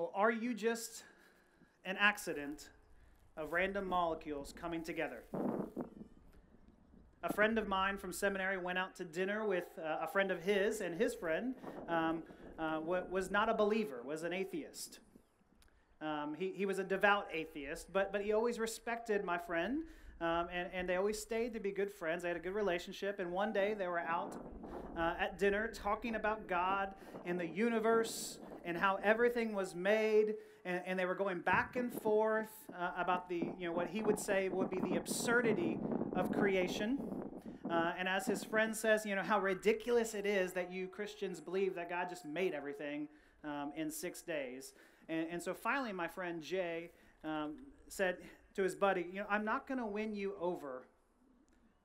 Or 0.00 0.10
are 0.14 0.30
you 0.30 0.54
just 0.54 1.04
an 1.84 1.98
accident 2.00 2.70
of 3.36 3.52
random 3.52 3.86
molecules 3.86 4.54
coming 4.58 4.82
together? 4.82 5.24
A 7.22 7.30
friend 7.30 7.58
of 7.58 7.68
mine 7.68 7.98
from 7.98 8.10
seminary 8.10 8.56
went 8.56 8.78
out 8.78 8.96
to 8.96 9.04
dinner 9.04 9.46
with 9.46 9.66
uh, 9.78 9.98
a 10.00 10.08
friend 10.08 10.30
of 10.30 10.42
his, 10.42 10.80
and 10.80 10.98
his 10.98 11.12
friend 11.12 11.54
um, 11.86 12.22
uh, 12.58 12.80
was 12.82 13.30
not 13.30 13.50
a 13.50 13.54
believer, 13.54 14.00
was 14.02 14.22
an 14.22 14.32
atheist. 14.32 15.00
Um, 16.00 16.34
he, 16.38 16.52
he 16.56 16.64
was 16.64 16.78
a 16.78 16.84
devout 16.84 17.26
atheist, 17.30 17.92
but, 17.92 18.10
but 18.10 18.22
he 18.22 18.32
always 18.32 18.58
respected 18.58 19.22
my 19.22 19.36
friend, 19.36 19.82
um, 20.22 20.46
and, 20.50 20.70
and 20.72 20.88
they 20.88 20.96
always 20.96 21.18
stayed 21.18 21.52
to 21.52 21.60
be 21.60 21.72
good 21.72 21.92
friends. 21.92 22.22
They 22.22 22.28
had 22.28 22.38
a 22.38 22.40
good 22.40 22.54
relationship, 22.54 23.18
and 23.18 23.30
one 23.30 23.52
day 23.52 23.74
they 23.74 23.86
were 23.86 24.00
out 24.00 24.34
uh, 24.96 25.12
at 25.20 25.38
dinner 25.38 25.68
talking 25.68 26.14
about 26.14 26.48
God 26.48 26.94
and 27.26 27.38
the 27.38 27.46
universe 27.46 28.38
and 28.64 28.76
how 28.76 28.98
everything 29.02 29.54
was 29.54 29.74
made, 29.74 30.34
and, 30.64 30.82
and 30.86 30.98
they 30.98 31.06
were 31.06 31.14
going 31.14 31.40
back 31.40 31.76
and 31.76 31.92
forth 32.02 32.50
uh, 32.78 32.90
about 32.96 33.28
the, 33.28 33.42
you 33.58 33.66
know, 33.66 33.72
what 33.72 33.88
he 33.88 34.02
would 34.02 34.18
say 34.18 34.48
would 34.48 34.70
be 34.70 34.80
the 34.80 34.96
absurdity 34.96 35.78
of 36.14 36.32
creation. 36.32 36.98
Uh, 37.70 37.92
and 37.98 38.08
as 38.08 38.26
his 38.26 38.42
friend 38.42 38.76
says, 38.76 39.06
you 39.06 39.14
know, 39.14 39.22
how 39.22 39.38
ridiculous 39.38 40.14
it 40.14 40.26
is 40.26 40.52
that 40.52 40.72
you 40.72 40.88
Christians 40.88 41.40
believe 41.40 41.74
that 41.76 41.88
God 41.88 42.08
just 42.08 42.24
made 42.24 42.52
everything 42.52 43.08
um, 43.44 43.72
in 43.76 43.90
six 43.90 44.22
days. 44.22 44.72
And, 45.08 45.26
and 45.30 45.42
so 45.42 45.54
finally, 45.54 45.92
my 45.92 46.08
friend 46.08 46.42
Jay 46.42 46.90
um, 47.24 47.56
said 47.88 48.18
to 48.56 48.62
his 48.62 48.74
buddy, 48.74 49.06
You 49.12 49.20
know, 49.20 49.26
I'm 49.30 49.44
not 49.44 49.68
going 49.68 49.78
to 49.78 49.86
win 49.86 50.14
you 50.14 50.34
over 50.40 50.82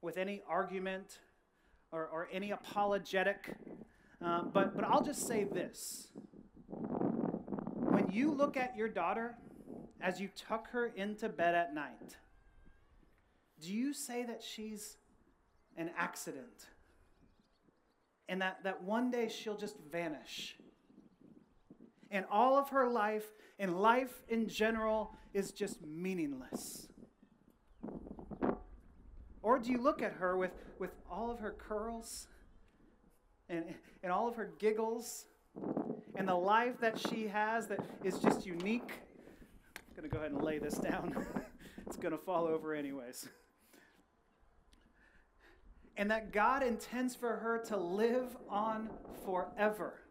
with 0.02 0.18
any 0.18 0.42
argument 0.48 1.20
or, 1.92 2.08
or 2.08 2.30
any 2.32 2.52
apologetic, 2.52 3.54
um, 4.22 4.52
but, 4.54 4.76
but 4.76 4.86
I'll 4.86 5.04
just 5.04 5.28
say 5.28 5.44
this. 5.44 6.08
When 6.76 8.10
you 8.12 8.32
look 8.32 8.58
at 8.58 8.76
your 8.76 8.90
daughter 8.90 9.36
as 10.02 10.20
you 10.20 10.30
tuck 10.36 10.70
her 10.72 10.88
into 10.96 11.30
bed 11.30 11.56
at 11.56 11.74
night, 11.74 12.18
do 13.62 13.74
you 13.74 13.94
say 13.94 14.24
that 14.24 14.44
she's 14.44 14.98
an 15.78 15.92
accident 15.98 16.68
and 18.28 18.42
that, 18.42 18.64
that 18.64 18.84
one 18.84 19.12
day 19.12 19.30
she'll 19.30 19.58
just 19.58 19.78
vanish? 19.92 20.56
and 22.12 22.26
all 22.32 22.58
of 22.58 22.70
her 22.70 22.88
life 22.88 23.26
and 23.60 23.80
life 23.80 24.22
in 24.30 24.48
general 24.48 25.14
is 25.34 25.52
just 25.52 25.82
meaningless? 25.86 26.88
Or 29.42 29.60
do 29.60 29.72
you 29.72 29.82
look 29.82 30.02
at 30.02 30.14
her 30.14 30.38
with, 30.38 30.52
with 30.80 30.92
all 31.12 31.30
of 31.30 31.40
her 31.40 31.52
curls 31.52 32.28
and, 33.50 33.66
and 34.02 34.12
all 34.12 34.28
of 34.28 34.36
her 34.36 34.52
giggles 34.60 35.26
and 36.18 36.28
the 36.28 36.36
life 36.36 36.80
that 36.80 36.98
she 36.98 37.28
has 37.28 37.68
that 37.68 37.80
is 38.04 38.20
just 38.20 38.46
unique? 38.46 38.92
I'm 39.76 39.96
going 39.96 40.10
to 40.10 40.14
go 40.14 40.20
ahead 40.20 40.32
and 40.32 40.42
lay 40.42 40.60
this 40.60 40.78
down. 40.78 41.26
it's 41.88 41.98
going 41.98 42.12
to 42.12 42.18
fall 42.18 42.46
over, 42.48 42.74
anyways. 42.74 43.28
And 45.98 46.12
that 46.12 46.32
God 46.32 46.64
intends 46.64 47.16
for 47.16 47.38
her 47.38 47.64
to 47.68 47.78
live 47.78 48.36
on 48.50 48.90
forever. 49.26 50.02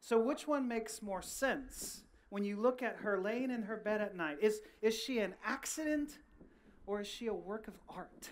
So, 0.00 0.18
which 0.20 0.46
one 0.46 0.68
makes 0.68 1.02
more 1.02 1.22
sense 1.22 2.02
when 2.28 2.44
you 2.44 2.60
look 2.60 2.82
at 2.82 2.96
her 2.96 3.20
laying 3.20 3.50
in 3.50 3.62
her 3.62 3.76
bed 3.76 4.00
at 4.00 4.16
night? 4.16 4.38
Is, 4.40 4.60
is 4.82 4.96
she 4.96 5.18
an 5.18 5.34
accident 5.44 6.18
or 6.86 7.00
is 7.00 7.06
she 7.06 7.26
a 7.26 7.34
work 7.34 7.68
of 7.68 7.74
art? 7.88 8.28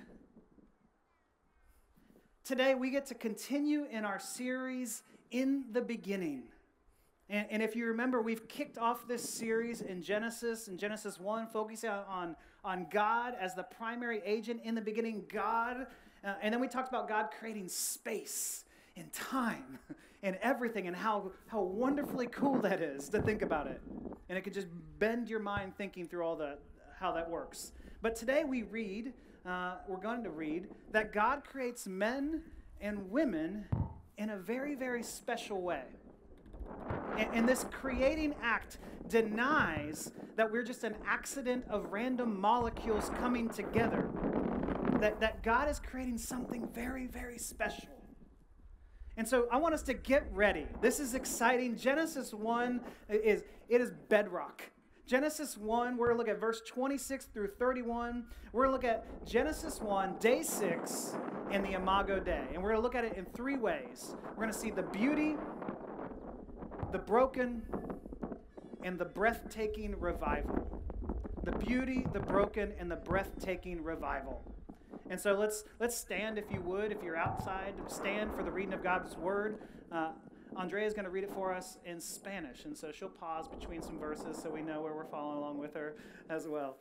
Today, 2.45 2.75
we 2.75 2.91
get 2.91 3.07
to 3.07 3.15
continue 3.15 3.87
in 3.91 4.05
our 4.05 4.19
series, 4.19 5.03
In 5.33 5.65
the 5.73 5.81
Beginning. 5.81 6.45
And, 7.29 7.47
and 7.51 7.63
if 7.63 7.75
you 7.75 7.87
remember, 7.87 8.21
we've 8.21 8.47
kicked 8.49 8.77
off 8.77 9.09
this 9.09 9.27
series 9.27 9.81
in 9.81 10.03
Genesis, 10.03 10.69
in 10.69 10.77
Genesis 10.77 11.19
1, 11.19 11.47
focusing 11.49 11.91
on, 11.91 12.37
on 12.63 12.87
God 12.91 13.35
as 13.41 13.55
the 13.55 13.63
primary 13.63 14.21
agent. 14.25 14.61
In 14.63 14.75
the 14.75 14.83
beginning, 14.83 15.25
God. 15.33 15.87
Uh, 16.23 16.35
and 16.43 16.53
then 16.53 16.61
we 16.61 16.69
talked 16.69 16.89
about 16.89 17.09
God 17.09 17.31
creating 17.39 17.69
space 17.69 18.65
and 18.97 19.11
time 19.13 19.79
and 20.23 20.37
everything 20.43 20.87
and 20.87 20.95
how, 20.95 21.33
how 21.47 21.63
wonderfully 21.63 22.27
cool 22.27 22.61
that 22.61 22.83
is 22.83 23.09
to 23.09 23.23
think 23.23 23.41
about 23.41 23.67
it. 23.67 23.81
And 24.29 24.37
it 24.37 24.43
could 24.43 24.55
just 24.55 24.69
bend 24.99 25.31
your 25.31 25.41
mind 25.41 25.77
thinking 25.77 26.07
through 26.07 26.25
all 26.25 26.37
the 26.37 26.59
how 27.01 27.11
that 27.13 27.29
works. 27.29 27.73
But 28.03 28.15
today 28.15 28.45
we 28.45 28.63
read, 28.63 29.15
uh, 29.47 29.77
we're 29.89 29.97
going 29.97 30.23
to 30.25 30.31
read, 30.31 30.69
that 30.93 31.13
God 31.13 31.43
creates 31.43 31.89
men 31.89 32.43
and 32.81 33.11
women 33.11 33.65
in 34.23 34.31
a 34.31 34.37
very, 34.37 34.77
very 34.77 35.03
special 35.03 35.61
way. 35.61 35.83
And, 37.19 37.29
and 37.35 37.49
this 37.49 37.67
creating 37.73 38.37
act 38.41 38.79
denies 39.09 40.13
that 40.37 40.51
we're 40.51 40.63
just 40.63 40.85
an 40.85 40.95
accident 41.05 41.65
of 41.69 41.93
random 41.93 42.41
molecules 42.41 43.11
coming 43.19 43.49
together. 43.49 44.09
That, 45.01 45.19
that 45.19 45.43
God 45.43 45.69
is 45.69 45.81
creating 45.81 46.19
something 46.19 46.69
very, 46.73 47.09
very 47.09 47.37
special. 47.37 47.89
And 49.17 49.27
so 49.27 49.49
I 49.51 49.57
want 49.57 49.75
us 49.75 49.83
to 49.83 49.95
get 49.95 50.25
ready. 50.33 50.67
This 50.81 51.01
is 51.01 51.15
exciting. 51.15 51.77
Genesis 51.77 52.33
1 52.33 52.81
is 53.09 53.43
it 53.69 53.81
is 53.81 53.91
bedrock. 54.09 54.63
Genesis 55.07 55.59
1, 55.59 55.97
we're 55.97 56.07
going 56.07 56.17
to 56.17 56.19
look 56.19 56.29
at 56.29 56.41
verse 56.41 56.63
26 56.67 57.27
through 57.27 57.49
31. 57.59 58.25
We're 58.53 58.67
going 58.67 58.81
to 58.81 58.89
look 58.89 58.97
at 58.97 59.27
Genesis 59.27 59.81
1, 59.81 60.17
day 60.19 60.43
6, 60.43 61.17
and 61.51 61.65
the 61.65 61.73
Imago 61.73 62.21
Dei. 62.21 62.45
And 62.53 62.63
we're 62.63 62.71
going 62.71 62.79
to 62.79 62.83
look 62.83 62.95
at 62.95 63.05
it 63.05 63.17
in 63.17 63.25
three 63.27 63.57
ways. 63.57 64.15
We're 64.31 64.45
going 64.45 64.53
to 64.53 64.59
see 64.59 64.71
the 64.71 64.83
beauty, 64.83 65.35
the 66.93 66.99
broken, 66.99 67.63
and 68.85 68.99
the 68.99 69.05
breathtaking 69.05 69.99
revival. 69.99 70.83
The 71.43 71.53
beauty, 71.53 72.07
the 72.13 72.21
broken, 72.21 72.73
and 72.79 72.91
the 72.91 72.97
breathtaking 72.97 73.83
revival. 73.83 74.41
And 75.11 75.21
so 75.21 75.35
let's 75.35 75.65
let's 75.81 75.97
stand, 75.97 76.39
if 76.39 76.45
you 76.51 76.61
would, 76.63 76.93
if 76.93 77.03
you're 77.03 77.17
outside, 77.17 77.75
stand 77.89 78.33
for 78.33 78.45
the 78.45 78.51
reading 78.51 78.73
of 78.73 78.83
God's 78.85 79.17
word. 79.17 79.59
Uh, 79.91 80.13
Andrea 80.57 80.87
is 80.87 80.93
going 80.93 81.05
to 81.05 81.11
read 81.11 81.25
it 81.25 81.31
for 81.31 81.53
us 81.55 81.79
in 81.85 82.01
Spanish, 82.01 82.65
and 82.65 82.77
so 82.77 82.93
she'll 82.93 83.09
pause 83.09 83.49
between 83.49 83.83
some 83.83 83.99
verses 83.99 84.37
so 84.41 84.51
we 84.51 84.63
know 84.63 84.83
where 84.83 84.95
we're 84.95 85.05
following 85.07 85.39
along 85.39 85.59
with 85.59 85.75
her 85.75 85.97
as 86.29 86.47
well. 86.47 86.77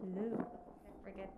Hello. 0.00 0.46
We're 1.04 1.12
good. 1.12 1.28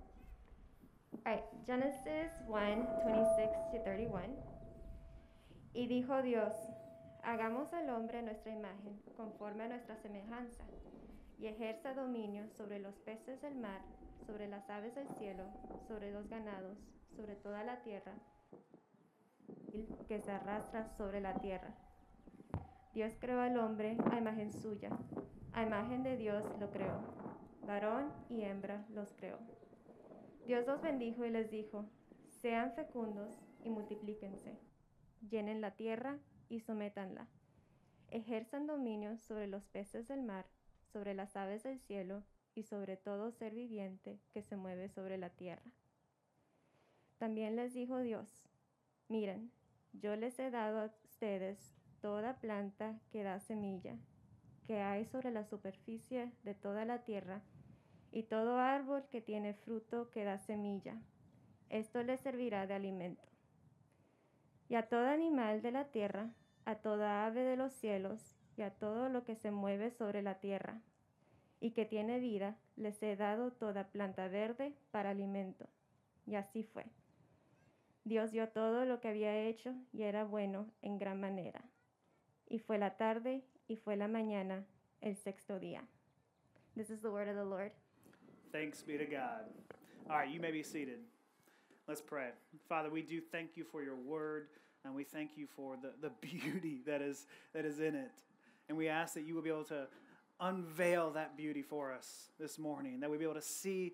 All 1.27 1.33
right, 1.33 1.44
Genesis 1.67 2.33
1 2.47 2.87
26 3.05 3.53
to 3.73 3.84
31. 3.84 4.23
Y 5.75 5.87
dijo 5.87 6.23
Dios, 6.23 6.53
hagamos 7.25 7.73
al 7.73 7.89
hombre 7.89 8.23
nuestra 8.23 8.53
imagen, 8.53 9.00
conforme 9.17 9.65
a 9.65 9.69
nuestra 9.69 9.97
semejanza, 9.97 10.65
y 11.43 11.49
ejerza 11.49 11.93
dominio 11.93 12.49
sobre 12.49 12.79
los 12.79 12.95
peces 13.01 13.43
del 13.43 13.57
mar, 13.57 13.83
sobre 14.25 14.49
las 14.49 14.71
aves 14.71 14.95
del 14.95 15.09
cielo, 15.09 15.45
sobre 15.87 16.13
los 16.13 16.29
ganados, 16.29 16.79
sobre 17.17 17.35
toda 17.35 17.65
la 17.65 17.83
tierra, 17.83 18.15
que 20.09 20.21
se 20.21 20.31
arrastra 20.31 20.87
sobre 20.87 21.21
la 21.21 21.35
tierra. 21.35 21.75
Dios 22.95 23.13
creó 23.21 23.41
al 23.41 23.59
hombre 23.59 23.99
a 24.11 24.19
imagen 24.19 24.53
suya, 24.53 24.91
a 25.53 25.63
imagen 25.63 26.03
de 26.03 26.17
Dios 26.17 26.45
lo 26.61 26.71
creó, 26.71 27.01
varón 27.67 28.13
y 28.31 28.43
hembra 28.43 28.87
los 28.91 29.13
creó. 29.13 29.39
Dios 30.47 30.67
los 30.67 30.81
bendijo 30.81 31.25
y 31.25 31.31
les 31.31 31.51
dijo, 31.51 31.85
sean 32.41 32.73
fecundos 32.73 33.39
y 33.65 33.71
multiplíquense 33.71 34.59
llenen 35.29 35.61
la 35.61 35.73
tierra 35.73 36.19
y 36.49 36.61
sométanla. 36.61 37.29
Ejerzan 38.09 38.67
dominio 38.67 39.17
sobre 39.17 39.47
los 39.47 39.65
peces 39.67 40.09
del 40.09 40.23
mar, 40.23 40.47
sobre 40.93 41.15
las 41.15 41.37
aves 41.37 41.62
del 41.62 41.81
cielo 41.81 42.23
y 42.55 42.65
sobre 42.65 42.97
todo 42.97 43.31
ser 43.33 43.55
viviente 43.55 44.19
que 44.33 44.43
se 44.43 44.56
mueve 44.56 44.89
sobre 44.89 45.19
la 45.19 45.31
tierra. 45.31 45.73
También 47.19 47.56
les 47.56 47.73
dijo 47.73 47.99
Dios, 47.99 48.29
miren, 49.09 49.50
yo 49.93 50.17
les 50.17 50.39
he 50.39 50.50
dado 50.50 50.81
a 50.81 50.91
ustedes 51.05 51.75
toda 52.00 52.39
planta 52.39 52.99
que 53.11 53.23
da 53.23 53.41
semilla, 53.41 53.97
que 54.67 54.81
hay 54.81 55.05
sobre 55.05 55.31
la 55.31 55.44
superficie 55.44 56.33
de 56.43 56.55
toda 56.55 56.85
la 56.85 57.05
tierra, 57.05 57.43
y 58.11 58.25
todo 58.25 58.59
árbol 58.59 59.05
que 59.11 59.23
tiene 59.23 59.55
fruto 59.55 60.11
que 60.11 60.25
da 60.25 60.38
semilla. 60.38 61.00
Esto 61.71 62.03
les 62.03 62.21
servirá 62.21 62.67
de 62.67 62.75
alimento 62.75 63.33
y 64.73 64.75
a 64.75 64.88
todo 64.88 65.06
animal 65.06 65.61
de 65.61 65.71
la 65.71 65.85
tierra, 65.85 66.31
a 66.65 66.77
toda 66.77 67.27
ave 67.27 67.43
de 67.43 67.59
los 67.59 67.75
cielos, 67.75 68.38
y 68.56 68.62
a 68.62 68.70
todo 68.70 69.08
lo 69.08 69.25
que 69.25 69.37
se 69.37 69.50
mueve 69.50 69.90
sobre 69.90 70.22
la 70.22 70.38
tierra, 70.40 70.81
y 71.60 71.70
que 71.70 71.84
tiene 71.84 72.19
vida, 72.19 72.56
les 72.76 73.00
he 73.02 73.14
dado 73.14 73.52
toda 73.52 73.88
planta 73.88 74.26
verde 74.28 74.75
para 74.90 75.10
alimento. 75.10 75.69
Y 76.26 76.34
así 76.34 76.64
fue. 76.64 76.87
Dios 78.04 78.32
dio 78.32 78.49
todo 78.49 78.84
lo 78.84 79.00
que 79.00 79.08
había 79.08 79.37
hecho, 79.46 79.75
y 79.93 80.02
era 80.02 80.25
bueno 80.25 80.69
en 80.82 80.99
gran 80.99 81.20
manera. 81.20 81.62
Y 82.49 82.58
fue 82.58 82.78
la 82.78 82.96
tarde, 82.96 83.44
y 83.69 83.76
fue 83.76 83.96
la 83.96 84.08
mañana, 84.08 84.66
el 85.00 85.16
sexto 85.16 85.60
día. 85.60 85.87
This 86.75 86.90
is 86.90 87.00
the 87.00 87.10
word 87.10 87.28
of 87.28 87.37
the 87.37 87.44
Lord. 87.44 87.70
Thanks 88.50 88.82
be 88.82 88.99
to 88.99 89.06
God. 89.06 89.46
All 90.10 90.16
right, 90.16 90.28
you 90.28 90.40
may 90.40 90.50
be 90.50 90.64
seated. 90.64 90.99
Let's 91.87 92.02
pray. 92.02 92.31
Father, 92.69 92.90
we 92.90 93.02
do 93.02 93.20
thank 93.20 93.56
you 93.56 93.64
for 93.64 93.82
your 93.82 93.96
word, 93.96 94.49
and 94.84 94.94
we 94.94 95.04
thank 95.04 95.37
you 95.37 95.46
for 95.46 95.76
the, 95.81 95.93
the 96.00 96.10
beauty 96.20 96.82
that 96.87 97.02
is, 97.02 97.26
that 97.54 97.64
is 97.64 97.78
in 97.78 97.94
it. 97.94 98.10
And 98.69 98.79
we 98.79 98.88
ask 98.88 99.14
that 99.14 99.23
you 99.23 99.35
will 99.35 99.43
be 99.43 99.50
able 99.50 99.64
to 99.64 99.87
unveil 100.41 101.11
that 101.12 101.37
beauty 101.37 101.62
for 101.62 101.93
us 101.93 102.31
this 102.38 102.59
morning, 102.59 103.00
that 103.00 103.11
we 103.11 103.17
be 103.17 103.25
able 103.25 103.35
to 103.35 103.43
see, 103.43 103.93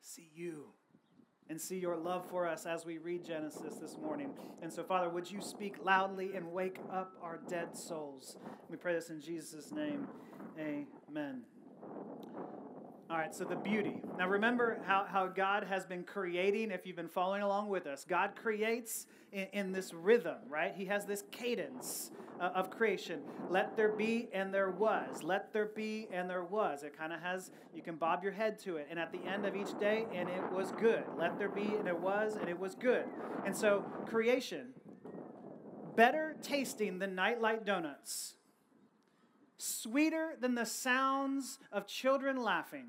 see 0.00 0.30
you 0.34 0.66
and 1.50 1.60
see 1.60 1.78
your 1.78 1.96
love 1.96 2.28
for 2.28 2.46
us 2.46 2.66
as 2.66 2.84
we 2.84 2.98
read 2.98 3.24
Genesis 3.24 3.76
this 3.76 3.96
morning. 3.96 4.30
And 4.62 4.72
so, 4.72 4.82
Father, 4.82 5.08
would 5.08 5.30
you 5.30 5.40
speak 5.40 5.76
loudly 5.82 6.34
and 6.34 6.52
wake 6.52 6.78
up 6.92 7.12
our 7.22 7.38
dead 7.48 7.76
souls? 7.76 8.36
We 8.68 8.76
pray 8.76 8.94
this 8.94 9.10
in 9.10 9.20
Jesus' 9.20 9.72
name. 9.72 10.06
Amen. 10.58 11.42
All 13.10 13.16
right, 13.16 13.34
so 13.34 13.44
the 13.44 13.56
beauty. 13.56 14.02
Now 14.18 14.28
remember 14.28 14.82
how, 14.86 15.06
how 15.10 15.28
God 15.28 15.64
has 15.64 15.86
been 15.86 16.04
creating, 16.04 16.70
if 16.70 16.86
you've 16.86 16.96
been 16.96 17.08
following 17.08 17.40
along 17.40 17.70
with 17.70 17.86
us. 17.86 18.04
God 18.06 18.32
creates 18.36 19.06
in, 19.32 19.46
in 19.54 19.72
this 19.72 19.94
rhythm, 19.94 20.36
right? 20.46 20.74
He 20.76 20.84
has 20.86 21.06
this 21.06 21.24
cadence 21.30 22.10
uh, 22.38 22.50
of 22.54 22.68
creation. 22.68 23.20
Let 23.48 23.78
there 23.78 23.92
be 23.92 24.28
and 24.34 24.52
there 24.52 24.68
was. 24.68 25.22
Let 25.22 25.54
there 25.54 25.70
be 25.74 26.06
and 26.12 26.28
there 26.28 26.44
was. 26.44 26.82
It 26.82 26.98
kind 26.98 27.14
of 27.14 27.20
has, 27.20 27.50
you 27.74 27.80
can 27.80 27.96
bob 27.96 28.22
your 28.22 28.32
head 28.32 28.58
to 28.64 28.76
it. 28.76 28.88
And 28.90 28.98
at 28.98 29.10
the 29.10 29.26
end 29.26 29.46
of 29.46 29.56
each 29.56 29.78
day, 29.78 30.04
and 30.14 30.28
it 30.28 30.52
was 30.52 30.72
good. 30.72 31.04
Let 31.16 31.38
there 31.38 31.48
be 31.48 31.76
and 31.78 31.88
it 31.88 31.98
was 31.98 32.36
and 32.36 32.46
it 32.46 32.58
was 32.58 32.74
good. 32.74 33.04
And 33.46 33.56
so 33.56 33.86
creation, 34.04 34.74
better 35.96 36.36
tasting 36.42 36.98
than 36.98 37.14
nightlight 37.14 37.64
donuts 37.64 38.34
sweeter 39.58 40.34
than 40.40 40.54
the 40.54 40.64
sounds 40.64 41.58
of 41.72 41.86
children 41.86 42.42
laughing, 42.42 42.86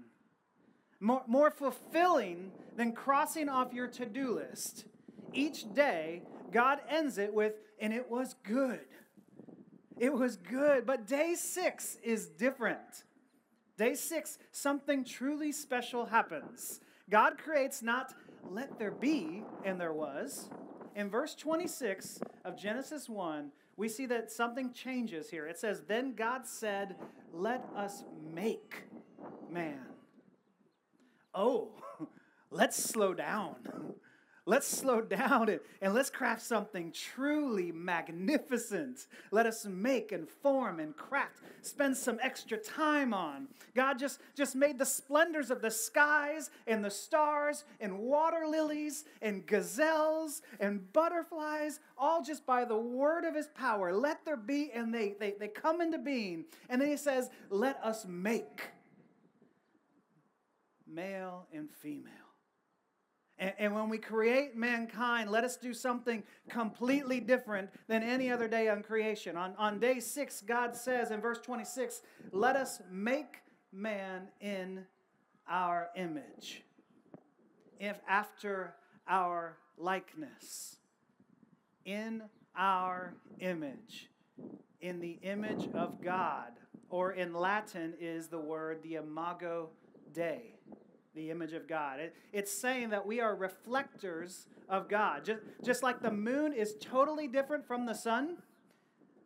more, 1.00 1.24
more 1.27 1.51
fulfilling 1.51 2.51
than 2.75 2.94
crossing 2.94 3.50
off 3.50 3.74
your 3.74 3.88
to 3.88 4.06
do 4.06 4.36
list. 4.36 4.86
Each 5.33 5.71
day, 5.74 6.24
God 6.51 6.80
ends 6.89 7.18
it 7.18 7.33
with, 7.33 7.54
and 7.80 7.94
it 7.94 8.10
was 8.10 8.36
good. 8.44 8.86
It 9.98 10.13
was 10.13 10.38
good. 10.38 10.86
But 10.86 11.07
day 11.07 11.36
six 11.36 11.98
is 12.04 12.27
different. 12.27 13.04
Day 13.77 13.95
six, 13.95 14.38
something 14.51 15.04
truly 15.04 15.51
special 15.51 16.06
happens. 16.06 16.81
God 17.10 17.38
creates 17.38 17.81
not 17.81 18.13
let 18.50 18.77
there 18.77 18.92
be, 18.92 19.44
and 19.63 19.80
there 19.80 19.94
was. 19.94 20.50
In 20.95 21.10
verse 21.10 21.36
26 21.36 22.19
of 22.44 22.57
Genesis 22.57 23.07
1, 23.07 23.51
we 23.79 23.87
see 23.87 24.05
that 24.07 24.29
something 24.29 24.73
changes 24.73 25.29
here. 25.29 25.47
It 25.47 25.57
says, 25.57 25.83
Then 25.87 26.13
God 26.13 26.45
said, 26.45 26.97
Let 27.31 27.65
us 27.73 28.03
make 28.33 28.83
man. 29.49 29.79
Oh, 31.33 31.69
let's 32.51 32.75
slow 32.75 33.13
down. 33.13 33.55
Let's 34.49 34.65
slow 34.65 35.01
down 35.19 35.47
and, 35.47 35.59
and 35.79 35.93
let's 35.93 36.09
craft 36.09 36.41
something 36.41 36.91
truly 36.91 37.71
magnificent. 37.71 39.05
Let 39.29 39.45
us 39.45 39.65
make 39.65 40.11
and 40.11 40.27
form 40.27 40.79
and 40.79 40.97
craft, 40.97 41.43
spend 41.61 41.95
some 41.95 42.17
extra 42.19 42.57
time 42.57 43.13
on. 43.13 43.47
God 43.75 43.99
just, 43.99 44.19
just 44.35 44.55
made 44.55 44.79
the 44.79 44.87
splendors 44.87 45.51
of 45.51 45.61
the 45.61 45.69
skies 45.69 46.49
and 46.65 46.83
the 46.83 46.89
stars 46.89 47.63
and 47.79 47.99
water 47.99 48.47
lilies 48.47 49.05
and 49.21 49.45
gazelles 49.45 50.41
and 50.59 50.91
butterflies, 50.93 51.79
all 51.95 52.23
just 52.23 52.43
by 52.47 52.65
the 52.65 52.75
word 52.75 53.25
of 53.25 53.35
his 53.35 53.49
power. 53.49 53.93
Let 53.93 54.25
there 54.25 54.35
be, 54.35 54.71
and 54.73 54.91
they, 54.91 55.15
they, 55.19 55.35
they 55.39 55.47
come 55.47 55.79
into 55.79 55.99
being. 55.99 56.45
And 56.69 56.81
then 56.81 56.89
he 56.89 56.97
says, 56.97 57.29
Let 57.51 57.79
us 57.83 58.03
make 58.07 58.61
male 60.87 61.45
and 61.53 61.69
female. 61.69 62.28
And, 63.39 63.53
and, 63.57 63.74
when 63.74 63.88
we 63.88 63.97
create 63.97 64.56
mankind, 64.56 65.31
let 65.31 65.45
us 65.45 65.56
do 65.56 65.74
something 65.74 66.24
completely 66.50 67.21
different 67.21 67.69
than 67.88 68.03
any 68.03 68.30
other 68.30 68.50
day 68.50 68.68
on 68.68 68.83
creation. 68.83 69.38
On, 69.38 69.56
on 69.57 69.80
day 69.80 70.01
six, 70.01 70.41
God 70.41 70.75
says 70.75 71.09
in 71.09 71.21
verse 71.21 71.39
26, 71.39 72.01
let 72.31 72.57
us 72.57 72.81
make 72.91 73.38
man 73.71 74.27
in 74.41 74.86
our 75.47 75.89
image, 75.95 76.63
if 77.80 77.97
after 78.07 78.75
our 79.07 79.57
likeness, 79.77 80.75
in 81.85 82.24
our 82.57 83.15
image, 83.39 84.09
in 84.81 85.00
the 85.00 85.18
image 85.24 85.69
of 85.74 86.01
God, 86.03 86.51
or 86.89 87.13
in 87.13 87.33
Latin 87.33 87.94
is 88.01 88.27
the 88.27 88.39
word 88.39 88.83
the 88.83 88.95
imago 88.95 89.69
Dei 90.13 90.56
the 91.19 91.31
image 91.31 91.51
of 91.51 91.68
God. 91.68 92.00
It, 92.00 92.16
it's 92.31 92.51
saying 92.51 92.92
that 92.92 93.06
we 93.06 93.19
are 93.19 93.36
reflectors 93.36 94.48
of 94.69 94.88
God. 94.88 95.25
Just, 95.25 95.42
just 95.62 95.83
like 95.83 96.01
the 96.01 96.12
moon 96.12 96.54
is 96.54 96.75
totally 96.80 97.27
different 97.27 97.68
from 97.68 97.86
the 97.86 97.94
sun, 97.94 98.38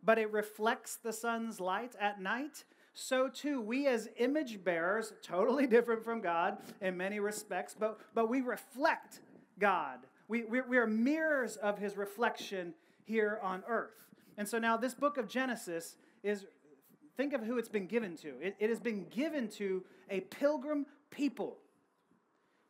but 0.03 0.17
it 0.17 0.31
reflects 0.31 0.95
the 0.95 1.13
sun's 1.13 1.59
light 1.59 1.93
at 2.01 2.19
night, 2.19 2.63
so 2.95 3.27
too 3.27 3.61
we 3.61 3.85
as 3.85 4.09
image 4.17 4.63
bearers, 4.63 5.13
totally 5.21 5.67
different 5.75 6.03
from 6.03 6.19
God 6.19 6.57
in 6.81 6.97
many 6.97 7.19
respects, 7.19 7.75
but, 7.79 7.99
but 8.15 8.27
we 8.27 8.41
reflect 8.41 9.21
God. 9.59 9.99
We, 10.27 10.45
we, 10.45 10.61
we 10.61 10.77
are 10.77 10.87
mirrors 10.87 11.57
of 11.57 11.77
his 11.77 11.95
reflection 11.95 12.73
here 13.05 13.39
on 13.43 13.63
earth. 13.67 14.07
And 14.35 14.49
so 14.49 14.57
now 14.57 14.77
this 14.77 14.95
book 14.95 15.17
of 15.17 15.27
Genesis 15.27 15.95
is, 16.23 16.45
think 17.17 17.33
of 17.33 17.43
who 17.43 17.59
it's 17.59 17.69
been 17.69 17.85
given 17.85 18.17
to. 18.17 18.29
It, 18.41 18.55
it 18.57 18.69
has 18.71 18.79
been 18.79 19.05
given 19.09 19.47
to 19.49 19.83
a 20.09 20.21
pilgrim 20.21 20.87
people 21.11 21.57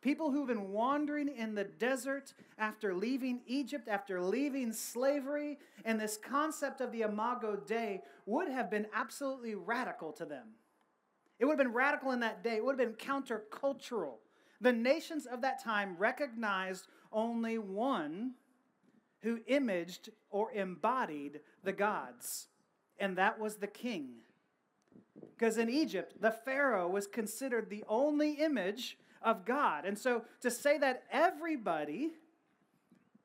People 0.04 0.32
who've 0.32 0.48
been 0.48 0.74
wandering 0.74 1.30
in 1.30 1.56
the 1.56 1.64
desert 1.64 2.34
after 2.60 2.94
leaving 2.94 3.40
Egypt, 3.48 3.88
after 3.88 4.22
leaving 4.22 4.74
slavery, 4.74 5.58
and 5.86 5.98
this 5.98 6.18
concept 6.18 6.82
of 6.82 6.92
the 6.92 7.04
Imago 7.04 7.56
Dei 7.56 8.02
would 8.26 8.50
have 8.50 8.70
been 8.70 8.86
absolutely 8.94 9.56
radical 9.56 10.12
to 10.12 10.26
them. 10.26 10.50
It 11.40 11.46
would 11.46 11.58
have 11.58 11.66
been 11.66 11.74
radical 11.74 12.12
in 12.12 12.20
that 12.20 12.44
day, 12.44 12.58
it 12.58 12.66
would 12.66 12.78
have 12.78 12.98
been 12.98 13.08
countercultural. 13.08 14.16
The 14.60 14.74
nations 14.74 15.26
of 15.26 15.42
that 15.42 15.64
time 15.64 15.96
recognized 15.98 16.88
only 17.14 17.58
one 17.58 18.34
who 19.22 19.40
imaged 19.48 20.10
or 20.30 20.52
embodied 20.52 21.40
the 21.64 21.72
gods, 21.72 22.48
and 23.00 23.18
that 23.18 23.40
was 23.40 23.56
the 23.56 23.68
king. 23.68 24.16
Because 25.38 25.58
in 25.58 25.70
Egypt, 25.70 26.16
the 26.20 26.32
Pharaoh 26.32 26.90
was 26.90 27.08
considered 27.08 27.70
the 27.70 27.86
only 27.88 28.34
image 28.34 28.98
of 29.24 29.46
God. 29.46 29.86
And 29.86 29.98
so 29.98 30.24
to 30.42 30.52
say 30.52 30.78
that 30.78 31.04
everybody, 31.12 32.12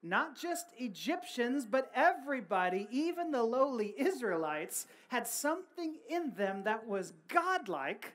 not 0.03 0.37
just 0.37 0.67
Egyptians, 0.79 1.67
but 1.67 1.91
everybody, 1.95 2.87
even 2.91 3.31
the 3.31 3.43
lowly 3.43 3.95
Israelites, 3.97 4.87
had 5.09 5.27
something 5.27 5.97
in 6.09 6.35
them 6.37 6.65
that 6.65 6.87
was 6.87 7.13
godlike 7.29 8.15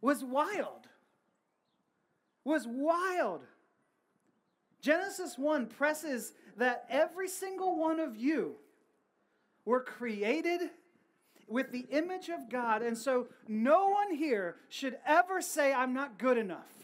was 0.00 0.22
wild. 0.24 0.88
Was 2.44 2.66
wild. 2.66 3.42
Genesis 4.80 5.38
1 5.38 5.66
presses 5.66 6.32
that 6.56 6.84
every 6.90 7.28
single 7.28 7.78
one 7.78 8.00
of 8.00 8.16
you 8.16 8.56
were 9.64 9.82
created 9.82 10.70
with 11.46 11.70
the 11.70 11.86
image 11.90 12.28
of 12.28 12.50
God. 12.50 12.82
And 12.82 12.98
so 12.98 13.28
no 13.46 13.88
one 13.90 14.14
here 14.14 14.56
should 14.68 14.98
ever 15.06 15.40
say, 15.40 15.72
I'm 15.72 15.94
not 15.94 16.18
good 16.18 16.36
enough. 16.36 16.81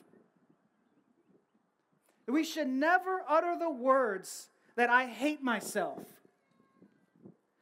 We 2.29 2.45
should 2.45 2.69
never 2.69 3.23
utter 3.29 3.57
the 3.59 3.71
words 3.71 4.49
that 4.77 4.91
I 4.91 5.07
hate 5.07 5.43
myself. 5.43 6.03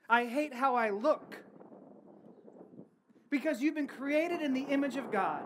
I 0.09 0.27
hate 0.27 0.55
how 0.55 0.75
I 0.75 0.91
look. 0.91 1.39
Because 3.31 3.61
you've 3.61 3.75
been 3.75 3.87
created 3.87 4.41
in 4.41 4.55
the 4.55 4.63
image 4.63 4.97
of 4.97 5.11
God. 5.11 5.43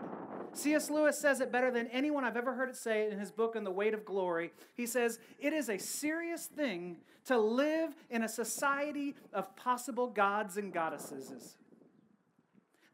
C.S. 0.53 0.89
Lewis 0.89 1.17
says 1.17 1.39
it 1.39 1.51
better 1.51 1.71
than 1.71 1.87
anyone 1.87 2.25
I've 2.25 2.35
ever 2.35 2.53
heard 2.53 2.69
it 2.69 2.75
say 2.75 3.09
in 3.09 3.19
his 3.19 3.31
book, 3.31 3.55
In 3.55 3.63
the 3.63 3.71
Weight 3.71 3.93
of 3.93 4.05
Glory. 4.05 4.51
He 4.73 4.85
says, 4.85 5.19
It 5.39 5.53
is 5.53 5.69
a 5.69 5.77
serious 5.77 6.47
thing 6.47 6.97
to 7.25 7.39
live 7.39 7.95
in 8.09 8.23
a 8.23 8.27
society 8.27 9.15
of 9.31 9.55
possible 9.55 10.07
gods 10.07 10.57
and 10.57 10.73
goddesses 10.73 11.55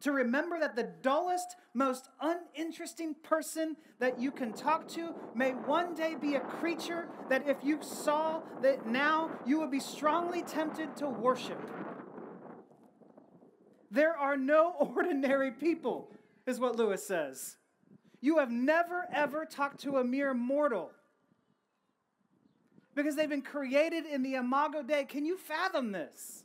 to 0.02 0.12
remember 0.12 0.60
that 0.60 0.76
the 0.76 0.92
dullest, 1.02 1.56
most 1.74 2.10
uninteresting 2.22 3.16
person 3.24 3.76
that 4.00 4.20
you 4.20 4.32
can 4.32 4.54
talk 4.54 4.88
to 4.90 5.14
may 5.34 5.52
one 5.52 5.96
day 5.96 6.16
be 6.16 6.36
a 6.36 6.40
creature 6.40 7.08
that 7.30 7.48
if 7.48 7.58
you 7.64 7.80
saw 7.82 8.42
that 8.62 8.86
now 8.86 9.32
you 9.46 9.60
would 9.60 9.72
be 9.72 9.80
strongly 9.80 10.44
tempted 10.44 10.96
to 10.98 11.10
worship. 11.10 11.60
There 13.90 14.16
are 14.16 14.38
no 14.38 14.76
ordinary 14.96 15.52
people, 15.52 16.12
is 16.46 16.60
what 16.60 16.76
Lewis 16.76 17.06
says. 17.06 17.58
You 18.22 18.38
have 18.38 18.52
never 18.52 19.08
ever 19.14 19.46
talked 19.46 19.82
to 19.82 19.98
a 19.98 20.04
mere 20.04 20.34
mortal 20.34 20.92
because 22.96 23.16
they've 23.16 23.30
been 23.30 23.44
created 23.44 24.06
in 24.06 24.24
the 24.24 24.36
Imago 24.36 24.82
Dei. 24.82 25.06
Can 25.06 25.26
you 25.26 25.38
fathom 25.38 25.92
this? 25.92 26.44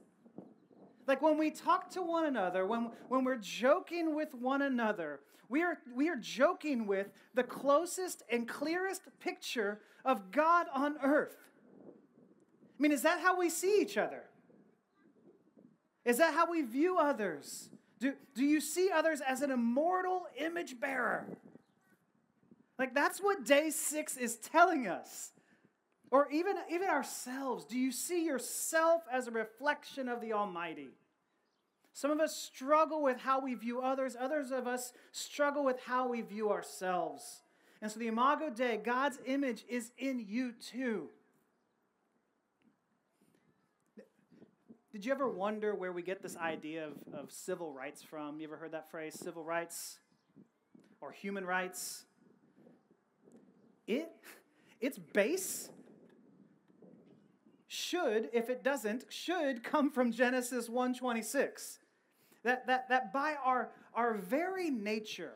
Like 1.07 1.21
when 1.21 1.39
we 1.39 1.51
talk 1.51 1.91
to 1.91 2.03
one 2.03 2.27
another, 2.27 2.67
when, 2.67 2.91
when 3.09 3.25
we're 3.25 3.37
joking 3.37 4.15
with 4.15 4.35
one 4.35 4.63
another, 4.63 5.21
we 5.49 5.63
are, 5.63 5.79
we 5.95 6.09
are 6.09 6.17
joking 6.17 6.87
with 6.87 7.09
the 7.35 7.43
closest 7.43 8.23
and 8.31 8.49
clearest 8.49 9.03
picture 9.21 9.81
of 10.05 10.31
God 10.31 10.67
on 10.73 10.97
earth. 11.03 11.37
I 11.87 12.83
mean, 12.83 12.93
is 12.93 13.03
that 13.03 13.21
how 13.21 13.39
we 13.39 13.51
see 13.51 13.81
each 13.81 13.97
other? 13.97 14.23
Is 16.05 16.19
that 16.19 16.35
how 16.35 16.51
we 16.51 16.63
view 16.63 16.99
others? 16.99 17.69
Do, 18.01 18.15
do 18.35 18.45
you 18.45 18.61
see 18.61 18.91
others 18.93 19.21
as 19.21 19.43
an 19.43 19.51
immortal 19.51 20.27
image 20.39 20.81
bearer? 20.81 21.27
Like 22.79 22.95
that's 22.95 23.21
what 23.21 23.45
day 23.45 23.71
six 23.71 24.17
is 24.17 24.37
telling 24.37 24.89
us. 24.89 25.31
Or 26.13 26.29
even, 26.31 26.57
even 26.71 26.91
ourselves. 26.91 27.65
Do 27.65 27.79
you 27.79 27.91
see 27.91 28.27
yourself 28.27 29.03
as 29.11 29.27
a 29.27 29.31
reflection 29.31 30.11
of 30.11 30.21
the 30.21 30.35
Almighty? 30.35 30.91
Some 31.95 32.11
of 32.11 32.21
us 32.21 32.37
struggle 32.37 33.03
with 33.03 33.19
how 33.21 33.41
we 33.41 33.55
view 33.55 33.81
others, 33.81 34.15
others 34.21 34.51
of 34.51 34.67
us 34.67 34.93
struggle 35.11 35.65
with 35.65 35.81
how 35.87 36.09
we 36.09 36.21
view 36.21 36.51
ourselves. 36.51 37.41
And 37.81 37.91
so 37.91 37.99
the 37.99 38.09
Imago 38.09 38.51
Dei, 38.51 38.77
God's 38.77 39.21
image 39.25 39.65
is 39.71 39.91
in 39.97 40.21
you 40.21 40.53
too. 40.53 41.09
Did 44.93 45.07
you 45.07 45.13
ever 45.13 45.31
wonder 45.31 45.75
where 45.75 45.93
we 45.93 46.03
get 46.03 46.23
this 46.23 46.37
idea 46.37 46.89
of, 46.89 46.93
of 47.15 47.33
civil 47.33 47.73
rights 47.73 48.03
from? 48.03 48.39
You 48.39 48.49
ever 48.49 48.59
heard 48.59 48.73
that 48.73 48.91
phrase, 48.91 49.19
civil 49.19 49.43
rights 49.43 49.99
or 51.01 51.11
human 51.11 51.47
rights? 51.47 52.05
It, 53.87 54.11
its 54.79 54.99
base 54.99 55.71
should, 57.73 58.29
if 58.35 58.51
it 58.51 58.63
doesn't, 58.63 59.07
should 59.09 59.65
come 59.65 59.91
from 59.91 60.13
Genesis 60.13 60.69
126. 60.69 61.79
That, 62.45 62.67
that, 62.67 62.89
that 62.91 63.13
by 63.13 63.35
our, 63.43 63.71
our 63.95 64.15
very 64.15 64.69
nature, 64.69 65.33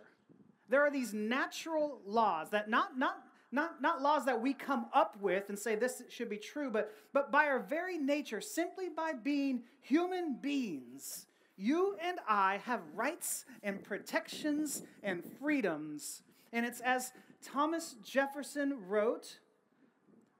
there 0.68 0.82
are 0.82 0.90
these 0.90 1.14
natural 1.14 2.00
laws 2.04 2.50
that 2.50 2.68
not, 2.68 2.98
not, 2.98 3.22
not, 3.52 3.80
not 3.80 4.02
laws 4.02 4.26
that 4.26 4.42
we 4.42 4.52
come 4.52 4.86
up 4.92 5.16
with 5.20 5.48
and 5.48 5.58
say 5.58 5.76
this 5.76 6.02
should 6.10 6.28
be 6.28 6.36
true, 6.36 6.70
but, 6.70 6.92
but 7.14 7.32
by 7.32 7.46
our 7.46 7.60
very 7.60 7.96
nature, 7.96 8.42
simply 8.42 8.90
by 8.90 9.14
being 9.14 9.62
human 9.80 10.36
beings, 10.38 11.26
you 11.56 11.96
and 12.04 12.18
I 12.28 12.60
have 12.64 12.80
rights 12.94 13.46
and 13.62 13.82
protections 13.82 14.82
and 15.02 15.24
freedoms. 15.40 16.22
And 16.52 16.66
it's 16.66 16.80
as 16.80 17.12
Thomas 17.42 17.96
Jefferson 18.04 18.76
wrote 18.86 19.38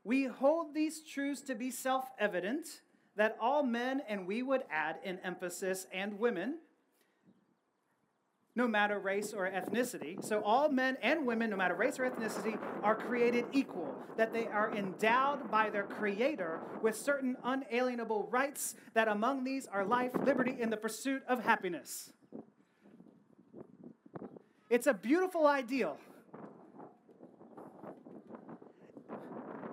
We 0.07 0.27
hold 0.27 0.73
these 0.73 1.03
truths 1.03 1.41
to 1.43 1.57
be 1.57 1.73
self 1.73 2.09
evident 2.17 2.83
that 3.17 3.37
all 3.41 3.65
men, 3.65 4.03
and 4.09 4.25
we 4.25 4.41
would 4.41 4.63
add 4.71 4.99
in 5.03 5.19
emphasis, 5.25 5.89
and 5.93 6.21
women, 6.21 6.59
no 8.55 8.69
matter 8.69 9.01
race 9.01 9.33
or 9.33 9.51
ethnicity. 9.51 10.25
So, 10.25 10.43
all 10.45 10.69
men 10.69 10.97
and 11.03 11.27
women, 11.27 11.51
no 11.51 11.57
matter 11.57 11.75
race 11.75 11.99
or 11.99 12.09
ethnicity, 12.09 12.57
are 12.85 12.95
created 12.95 13.47
equal, 13.53 13.97
that 14.17 14.33
they 14.33 14.47
are 14.47 14.73
endowed 14.77 15.51
by 15.51 15.71
their 15.71 15.83
Creator 15.83 16.61
with 16.83 16.97
certain 16.97 17.37
unalienable 17.43 18.29
rights, 18.31 18.77
that 18.95 19.09
among 19.09 19.43
these 19.43 19.67
are 19.67 19.85
life, 19.85 20.13
liberty, 20.23 20.57
and 20.61 20.73
the 20.73 20.77
pursuit 20.77 21.25
of 21.27 21.43
happiness. 21.43 22.13
It's 24.71 24.87
a 24.87 24.95
beautiful 24.95 25.49
ideal. 25.49 25.99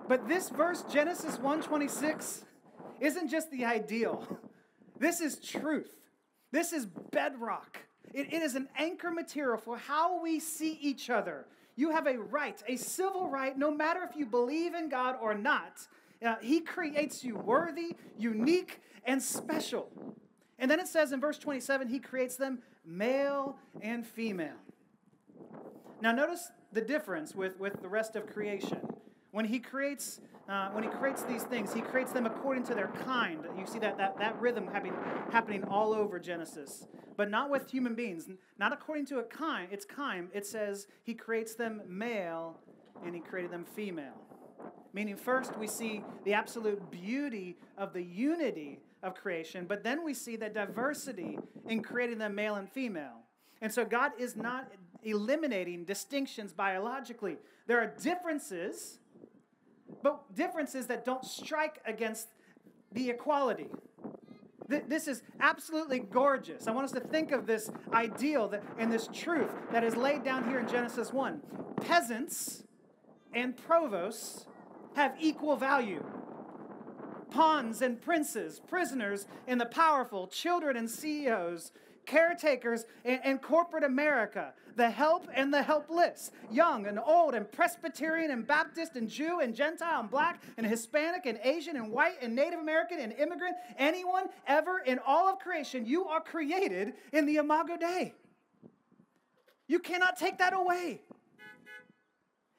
But 0.08 0.28
this 0.28 0.50
verse, 0.50 0.84
Genesis 0.90 1.38
126, 1.38 2.44
isn't 3.00 3.28
just 3.28 3.50
the 3.50 3.64
ideal. 3.64 4.26
This 4.96 5.20
is 5.20 5.40
truth. 5.40 5.92
This 6.52 6.72
is 6.72 6.86
bedrock. 6.86 7.78
It, 8.12 8.32
it 8.32 8.42
is 8.42 8.54
an 8.54 8.68
anchor 8.78 9.10
material 9.10 9.58
for 9.58 9.76
how 9.76 10.22
we 10.22 10.38
see 10.38 10.78
each 10.80 11.10
other. 11.10 11.46
You 11.74 11.90
have 11.90 12.06
a 12.06 12.16
right, 12.16 12.62
a 12.68 12.76
civil 12.76 13.28
right, 13.28 13.58
no 13.58 13.72
matter 13.72 14.08
if 14.08 14.16
you 14.16 14.24
believe 14.24 14.72
in 14.72 14.88
God 14.88 15.16
or 15.20 15.34
not. 15.34 15.88
Uh, 16.24 16.36
he 16.40 16.60
creates 16.60 17.24
you 17.24 17.34
worthy, 17.34 17.96
unique, 18.16 18.80
and 19.04 19.20
special. 19.20 19.90
And 20.60 20.70
then 20.70 20.78
it 20.78 20.86
says 20.86 21.10
in 21.10 21.20
verse 21.20 21.38
27 21.38 21.88
He 21.88 21.98
creates 21.98 22.36
them 22.36 22.60
male 22.86 23.56
and 23.80 24.06
female. 24.06 24.60
Now, 26.00 26.12
notice 26.12 26.52
the 26.72 26.80
difference 26.80 27.34
with, 27.34 27.58
with 27.58 27.82
the 27.82 27.88
rest 27.88 28.14
of 28.14 28.26
creation. 28.26 28.93
When 29.34 29.46
he 29.46 29.58
creates, 29.58 30.20
uh, 30.48 30.68
when 30.68 30.84
he 30.84 30.90
creates 30.90 31.24
these 31.24 31.42
things, 31.42 31.74
he 31.74 31.80
creates 31.80 32.12
them 32.12 32.24
according 32.24 32.62
to 32.66 32.74
their 32.76 32.92
kind. 33.04 33.44
You 33.58 33.66
see 33.66 33.80
that, 33.80 33.98
that, 33.98 34.16
that 34.20 34.40
rhythm 34.40 34.68
happening, 34.68 34.94
happening 35.32 35.64
all 35.64 35.92
over 35.92 36.20
Genesis. 36.20 36.86
But 37.16 37.30
not 37.30 37.50
with 37.50 37.68
human 37.68 37.96
beings. 37.96 38.28
Not 38.60 38.72
according 38.72 39.06
to 39.06 39.18
a 39.18 39.24
kind, 39.24 39.72
its 39.72 39.84
kind. 39.84 40.28
It 40.32 40.46
says 40.46 40.86
he 41.02 41.14
creates 41.14 41.56
them 41.56 41.82
male 41.88 42.60
and 43.04 43.12
he 43.12 43.20
created 43.20 43.50
them 43.50 43.64
female. 43.64 44.22
Meaning, 44.92 45.16
first 45.16 45.58
we 45.58 45.66
see 45.66 46.04
the 46.24 46.32
absolute 46.32 46.88
beauty 46.92 47.56
of 47.76 47.92
the 47.92 48.04
unity 48.04 48.78
of 49.02 49.16
creation, 49.16 49.66
but 49.66 49.82
then 49.82 50.04
we 50.04 50.14
see 50.14 50.36
the 50.36 50.48
diversity 50.48 51.40
in 51.68 51.82
creating 51.82 52.18
them 52.18 52.36
male 52.36 52.54
and 52.54 52.70
female. 52.70 53.24
And 53.60 53.72
so 53.72 53.84
God 53.84 54.12
is 54.16 54.36
not 54.36 54.70
eliminating 55.02 55.84
distinctions 55.84 56.52
biologically. 56.52 57.38
There 57.66 57.80
are 57.80 57.92
differences 58.00 59.00
but 60.02 60.34
differences 60.34 60.86
that 60.86 61.04
don't 61.04 61.24
strike 61.24 61.80
against 61.86 62.28
the 62.92 63.10
equality. 63.10 63.68
This 64.66 65.08
is 65.08 65.22
absolutely 65.40 65.98
gorgeous. 65.98 66.66
I 66.66 66.70
want 66.70 66.86
us 66.86 66.92
to 66.92 67.00
think 67.00 67.32
of 67.32 67.46
this 67.46 67.70
ideal 67.92 68.48
that, 68.48 68.62
and 68.78 68.90
this 68.90 69.08
truth 69.12 69.52
that 69.72 69.84
is 69.84 69.94
laid 69.94 70.24
down 70.24 70.48
here 70.48 70.58
in 70.58 70.66
Genesis 70.66 71.12
1. 71.12 71.42
Peasants 71.82 72.64
and 73.34 73.56
provosts 73.56 74.46
have 74.94 75.14
equal 75.20 75.56
value. 75.56 76.02
Pawns 77.30 77.82
and 77.82 78.00
princes, 78.00 78.60
prisoners 78.66 79.26
and 79.46 79.60
the 79.60 79.66
powerful, 79.66 80.28
children 80.28 80.76
and 80.76 80.88
CEOs 80.88 81.72
caretakers 82.06 82.84
in, 83.04 83.20
in, 83.24 83.38
corporate 83.38 83.84
America, 83.84 84.52
the 84.76 84.90
help 84.90 85.26
and 85.34 85.52
the 85.52 85.62
helpless, 85.62 86.30
young 86.50 86.86
and 86.86 86.98
old 86.98 87.34
and 87.34 87.50
Presbyterian 87.50 88.30
and 88.30 88.46
Baptist 88.46 88.96
and 88.96 89.08
Jew 89.08 89.40
and 89.40 89.54
Gentile 89.54 90.00
and 90.00 90.10
black 90.10 90.42
and 90.56 90.66
Hispanic 90.66 91.26
and 91.26 91.38
Asian 91.42 91.76
and 91.76 91.90
white 91.90 92.16
and 92.22 92.34
Native 92.34 92.60
American 92.60 93.00
and 93.00 93.12
immigrant, 93.12 93.56
anyone 93.78 94.24
ever 94.46 94.78
in 94.78 94.98
all 95.06 95.28
of 95.28 95.38
creation, 95.38 95.86
you 95.86 96.06
are 96.06 96.20
created 96.20 96.94
in 97.12 97.26
the 97.26 97.36
Imago 97.36 97.76
Dei. 97.76 98.14
You 99.66 99.78
cannot 99.78 100.18
take 100.18 100.38
that 100.38 100.52
away. 100.52 101.02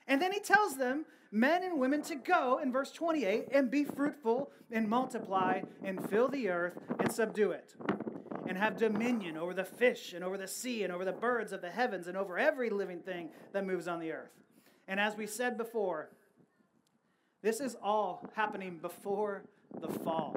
And 0.08 0.22
then 0.22 0.32
he 0.32 0.40
tells 0.40 0.78
them, 0.78 1.06
men 1.32 1.64
and 1.64 1.80
women, 1.80 2.02
to 2.04 2.16
go 2.16 2.60
in 2.62 2.72
verse 2.72 2.92
28 2.92 3.48
and 3.52 3.70
be 3.70 3.84
fruitful 3.84 4.52
and 4.72 4.88
multiply 4.88 5.62
and 5.84 6.10
fill 6.10 6.28
the 6.28 6.50
earth 6.50 6.78
and 7.00 7.12
subdue 7.12 7.52
it 7.52 7.74
and 8.48 8.58
have 8.58 8.78
dominion 8.78 9.38
over 9.38 9.54
the 9.54 9.64
fish 9.64 10.14
and 10.14 10.24
over 10.24 10.38
the 10.38 10.48
sea 10.48 10.84
and 10.84 10.94
over 10.94 11.06
the 11.06 11.12
birds 11.12 11.52
of 11.52 11.62
the 11.62 11.70
heavens 11.70 12.08
and 12.08 12.18
over 12.18 12.38
every 12.38 12.70
living 12.70 13.00
thing 13.00 13.30
that 13.54 13.66
moves 13.66 13.88
on 13.88 14.00
the 14.00 14.12
earth. 14.12 14.32
And 14.88 15.00
as 15.00 15.16
we 15.16 15.26
said 15.26 15.58
before, 15.58 16.10
this 17.42 17.60
is 17.60 17.76
all 17.82 18.28
happening 18.36 18.78
before 18.78 19.44
the 19.80 19.88
fall. 19.88 20.36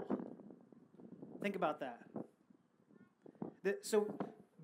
Think 1.40 1.56
about 1.56 1.80
that. 1.80 2.00
So, 3.82 4.14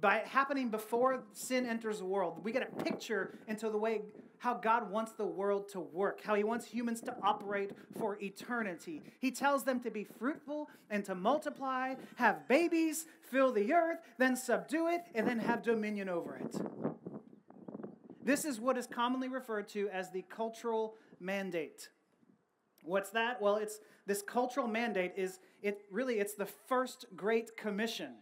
by 0.00 0.22
happening 0.26 0.68
before 0.68 1.22
sin 1.32 1.66
enters 1.66 1.98
the 1.98 2.04
world, 2.04 2.44
we 2.44 2.52
get 2.52 2.62
a 2.62 2.84
picture 2.84 3.38
into 3.48 3.70
the 3.70 3.78
way 3.78 4.02
how 4.38 4.54
God 4.54 4.90
wants 4.90 5.12
the 5.12 5.26
world 5.26 5.68
to 5.70 5.80
work, 5.80 6.22
how 6.22 6.34
He 6.34 6.44
wants 6.44 6.66
humans 6.66 7.00
to 7.02 7.14
operate 7.22 7.72
for 7.98 8.18
eternity. 8.20 9.02
He 9.18 9.30
tells 9.30 9.64
them 9.64 9.80
to 9.80 9.90
be 9.90 10.04
fruitful 10.04 10.68
and 10.90 11.04
to 11.04 11.14
multiply, 11.14 11.94
have 12.16 12.46
babies, 12.48 13.06
fill 13.30 13.52
the 13.52 13.72
earth, 13.72 13.98
then 14.18 14.36
subdue 14.36 14.88
it, 14.88 15.02
and 15.14 15.26
then 15.26 15.38
have 15.38 15.62
dominion 15.62 16.08
over 16.08 16.36
it. 16.36 16.56
This 18.24 18.44
is 18.44 18.58
what 18.58 18.78
is 18.78 18.86
commonly 18.86 19.28
referred 19.28 19.68
to 19.68 19.88
as 19.90 20.10
the 20.10 20.22
cultural 20.22 20.94
mandate. 21.20 21.90
What's 22.84 23.10
that? 23.10 23.40
Well, 23.40 23.56
it's 23.56 23.80
this 24.06 24.22
cultural 24.22 24.66
mandate 24.66 25.12
is 25.16 25.40
it 25.62 25.82
really 25.90 26.18
it's 26.18 26.34
the 26.34 26.46
first 26.46 27.06
great 27.16 27.56
commission. 27.56 28.14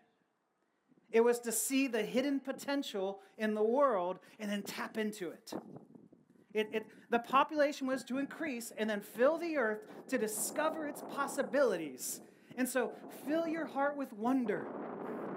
It 1.11 1.23
was 1.23 1.41
to 1.41 1.53
see 1.53 1.89
the 1.89 2.03
hidden 2.03 2.41
potential 2.41 3.21
in 3.37 3.55
the 3.55 3.63
world 3.63 4.19
and 4.41 4.51
then 4.51 4.63
tap 4.63 4.97
into 4.97 5.31
it. 5.31 5.53
It, 6.55 6.69
it, 6.73 6.87
the 7.11 7.19
population 7.19 7.87
was 7.87 8.05
to 8.05 8.19
increase 8.19 8.73
and 8.77 8.89
then 8.89 9.01
fill 9.01 9.39
the 9.39 9.57
earth 9.57 9.81
to 10.09 10.19
discover 10.19 10.87
its 10.87 11.03
possibilities. 11.15 12.21
And 12.57 12.69
so 12.69 12.93
fill 13.27 13.47
your 13.47 13.67
heart 13.67 13.97
with 13.97 14.13
wonder 14.13 14.67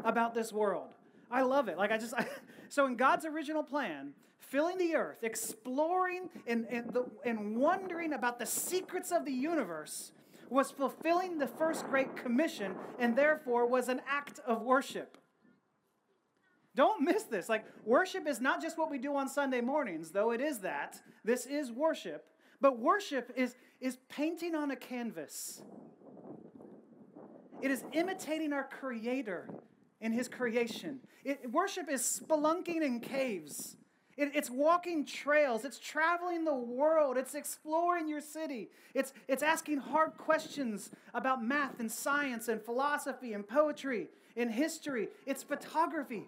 about 0.04 0.34
this 0.34 0.52
world. 0.52 0.94
I 1.32 1.42
love 1.42 1.68
it. 1.68 1.78
Like 1.78 1.92
I 1.92 1.98
just 1.98 2.14
I, 2.14 2.28
so 2.70 2.86
in 2.86 2.96
God's 2.96 3.26
original 3.26 3.64
plan, 3.64 4.14
filling 4.40 4.78
the 4.78 4.96
earth, 4.96 5.24
exploring 5.24 6.30
and, 6.48 6.66
and, 6.70 6.94
the, 6.94 7.06
and 7.26 7.58
wondering 7.58 8.14
about 8.14 8.40
the 8.40 8.46
secrets 8.46 9.12
of 9.12 9.26
the 9.26 9.32
universe 9.32 10.12
was 10.50 10.72
fulfilling 10.72 11.38
the 11.40 11.48
first 11.48 11.86
great 11.88 12.16
commission 12.16 12.76
and 13.00 13.18
therefore 13.18 13.66
was 13.66 13.90
an 13.90 14.02
act 14.08 14.40
of 14.46 14.62
worship. 14.62 15.18
Don't 16.76 17.02
miss 17.02 17.24
this. 17.24 17.48
Like, 17.48 17.66
worship 17.86 18.28
is 18.28 18.42
not 18.42 18.62
just 18.62 18.78
what 18.78 18.92
we 18.92 18.98
do 18.98 19.16
on 19.16 19.30
Sunday 19.30 19.62
mornings, 19.62 20.12
though 20.12 20.32
it 20.32 20.42
is 20.42 20.60
that. 20.60 21.02
This 21.24 21.46
is 21.46 21.72
worship. 21.72 22.28
But 22.60 22.80
worship 22.80 23.32
is, 23.36 23.56
is 23.80 23.98
painting 24.10 24.56
on 24.56 24.72
a 24.72 24.76
canvas, 24.76 25.62
it 27.62 27.72
is 27.72 27.84
imitating 27.94 28.54
our 28.54 28.66
Creator 28.66 29.50
in 30.02 30.12
His 30.12 30.28
creation. 30.28 31.00
It, 31.24 31.50
worship 31.52 31.90
is 31.90 32.02
spelunking 32.02 32.82
in 32.82 33.00
caves. 33.00 33.78
It, 34.18 34.32
it's 34.34 34.50
walking 34.50 35.06
trails. 35.06 35.66
It's 35.66 35.80
traveling 35.80 36.44
the 36.46 36.54
world. 36.54 37.18
It's 37.18 37.34
exploring 37.34 38.08
your 38.08 38.22
city. 38.22 38.70
It's, 38.94 39.14
it's 39.28 39.42
asking 39.42 39.78
hard 39.78 40.18
questions 40.18 40.92
about 41.14 41.44
math 41.44 41.80
and 41.80 41.92
science 41.92 42.48
and 42.48 42.62
philosophy 42.62 43.34
and 43.34 43.48
poetry 43.48 44.08
and 44.38 44.52
history. 44.52 45.10
It's 45.26 45.44
photography. 45.44 46.26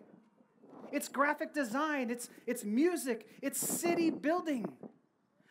It's 0.91 1.07
graphic 1.07 1.53
design. 1.53 2.09
It's, 2.09 2.29
it's 2.45 2.63
music. 2.63 3.27
It's 3.41 3.59
city 3.59 4.09
building. 4.09 4.65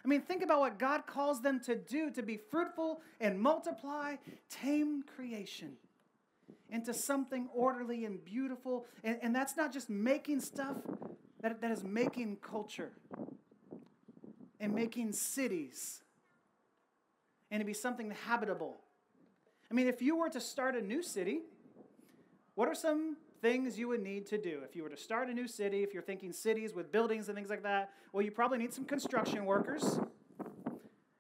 I 0.04 0.08
mean, 0.08 0.22
think 0.22 0.42
about 0.42 0.60
what 0.60 0.78
God 0.78 1.06
calls 1.06 1.42
them 1.42 1.60
to 1.60 1.74
do 1.74 2.10
to 2.12 2.22
be 2.22 2.36
fruitful 2.36 3.00
and 3.20 3.40
multiply, 3.40 4.16
tame 4.48 5.02
creation 5.02 5.72
into 6.70 6.94
something 6.94 7.48
orderly 7.52 8.04
and 8.04 8.24
beautiful. 8.24 8.86
And, 9.02 9.18
and 9.20 9.34
that's 9.34 9.56
not 9.56 9.72
just 9.72 9.90
making 9.90 10.40
stuff, 10.40 10.76
that, 11.40 11.60
that 11.60 11.70
is 11.70 11.82
making 11.82 12.36
culture 12.36 12.92
and 14.60 14.74
making 14.74 15.12
cities 15.12 16.02
and 17.50 17.60
to 17.60 17.64
be 17.64 17.74
something 17.74 18.12
habitable. 18.26 18.76
I 19.70 19.74
mean, 19.74 19.88
if 19.88 20.00
you 20.00 20.16
were 20.16 20.28
to 20.30 20.40
start 20.40 20.76
a 20.76 20.82
new 20.82 21.02
city, 21.02 21.40
what 22.54 22.68
are 22.68 22.74
some 22.74 23.16
things 23.40 23.78
you 23.78 23.88
would 23.88 24.02
need 24.02 24.26
to 24.26 24.38
do 24.38 24.60
if 24.64 24.74
you 24.76 24.82
were 24.82 24.88
to 24.88 24.96
start 24.96 25.28
a 25.28 25.34
new 25.34 25.48
city, 25.48 25.82
if 25.82 25.92
you're 25.92 26.02
thinking 26.02 26.32
cities 26.32 26.74
with 26.74 26.90
buildings 26.90 27.28
and 27.28 27.36
things 27.36 27.50
like 27.50 27.62
that? 27.62 27.90
Well, 28.12 28.22
you 28.22 28.30
probably 28.30 28.58
need 28.58 28.72
some 28.72 28.84
construction 28.84 29.44
workers. 29.44 29.98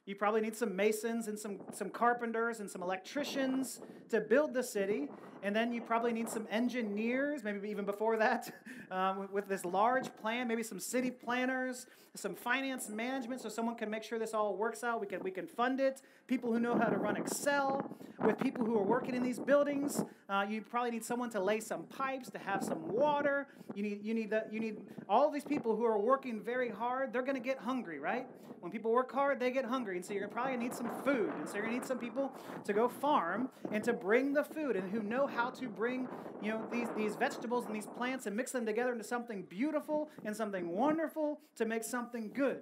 You 0.06 0.14
probably 0.14 0.40
need 0.40 0.56
some 0.56 0.76
masons 0.76 1.26
and 1.26 1.38
some, 1.38 1.58
some 1.72 1.90
carpenters 1.90 2.60
and 2.60 2.70
some 2.70 2.82
electricians 2.82 3.80
to 4.10 4.20
build 4.20 4.54
the 4.54 4.62
city. 4.62 5.08
And 5.46 5.54
then 5.54 5.72
you 5.72 5.80
probably 5.80 6.12
need 6.12 6.28
some 6.28 6.48
engineers, 6.50 7.44
maybe 7.44 7.68
even 7.68 7.84
before 7.84 8.16
that, 8.16 8.52
um, 8.90 9.28
with, 9.30 9.46
this 9.46 9.64
large 9.64 10.12
plan, 10.16 10.48
maybe 10.48 10.64
some 10.64 10.80
city 10.80 11.08
planners, 11.08 11.86
some 12.16 12.34
finance 12.34 12.88
management 12.88 13.40
so 13.40 13.48
someone 13.48 13.76
can 13.76 13.88
make 13.88 14.02
sure 14.02 14.18
this 14.18 14.34
all 14.34 14.56
works 14.56 14.82
out. 14.82 15.00
We 15.00 15.06
can, 15.06 15.22
we 15.22 15.30
can 15.30 15.46
fund 15.46 15.78
it. 15.78 16.02
People 16.26 16.52
who 16.52 16.58
know 16.58 16.76
how 16.76 16.86
to 16.88 16.96
run 16.96 17.16
Excel. 17.16 17.88
With 18.24 18.40
people 18.40 18.64
who 18.64 18.76
are 18.76 18.82
working 18.82 19.14
in 19.14 19.22
these 19.22 19.38
buildings, 19.38 20.02
uh, 20.28 20.44
you 20.48 20.62
probably 20.62 20.90
need 20.90 21.04
someone 21.04 21.30
to 21.30 21.38
lay 21.38 21.60
some 21.60 21.84
pipes, 21.84 22.28
to 22.30 22.38
have 22.38 22.64
some 22.64 22.88
water. 22.88 23.46
You 23.76 23.84
need, 23.84 24.04
you 24.04 24.14
need, 24.14 24.30
the, 24.30 24.46
you 24.50 24.58
need 24.58 24.78
all 25.08 25.30
these 25.30 25.44
people 25.44 25.76
who 25.76 25.84
are 25.84 25.98
working 25.98 26.40
very 26.40 26.70
hard. 26.70 27.12
They're 27.12 27.22
going 27.22 27.40
to 27.40 27.46
get 27.48 27.58
hungry, 27.58 28.00
right? 28.00 28.26
When 28.66 28.72
people 28.72 28.90
work 28.90 29.12
hard, 29.12 29.38
they 29.38 29.52
get 29.52 29.64
hungry. 29.64 29.96
And 29.96 30.04
so 30.04 30.12
you're 30.12 30.26
probably 30.26 30.56
going 30.56 30.70
to 30.70 30.74
need 30.74 30.74
some 30.74 30.90
food. 31.04 31.30
And 31.38 31.48
so 31.48 31.54
you're 31.54 31.66
going 31.66 31.74
to 31.74 31.80
need 31.80 31.86
some 31.86 31.98
people 31.98 32.32
to 32.64 32.72
go 32.72 32.88
farm 32.88 33.48
and 33.70 33.84
to 33.84 33.92
bring 33.92 34.32
the 34.32 34.42
food 34.42 34.74
and 34.74 34.90
who 34.90 35.02
know 35.02 35.26
how 35.36 35.50
to 35.50 35.68
bring, 35.68 36.08
you 36.42 36.50
know, 36.50 36.62
these, 36.72 36.88
these 36.96 37.14
vegetables 37.14 37.66
and 37.66 37.74
these 37.74 37.86
plants 37.86 38.26
and 38.26 38.34
mix 38.34 38.52
them 38.52 38.64
together 38.64 38.92
into 38.92 39.04
something 39.04 39.42
beautiful 39.42 40.08
and 40.24 40.34
something 40.34 40.68
wonderful 40.68 41.40
to 41.56 41.66
make 41.66 41.84
something 41.84 42.30
good. 42.34 42.60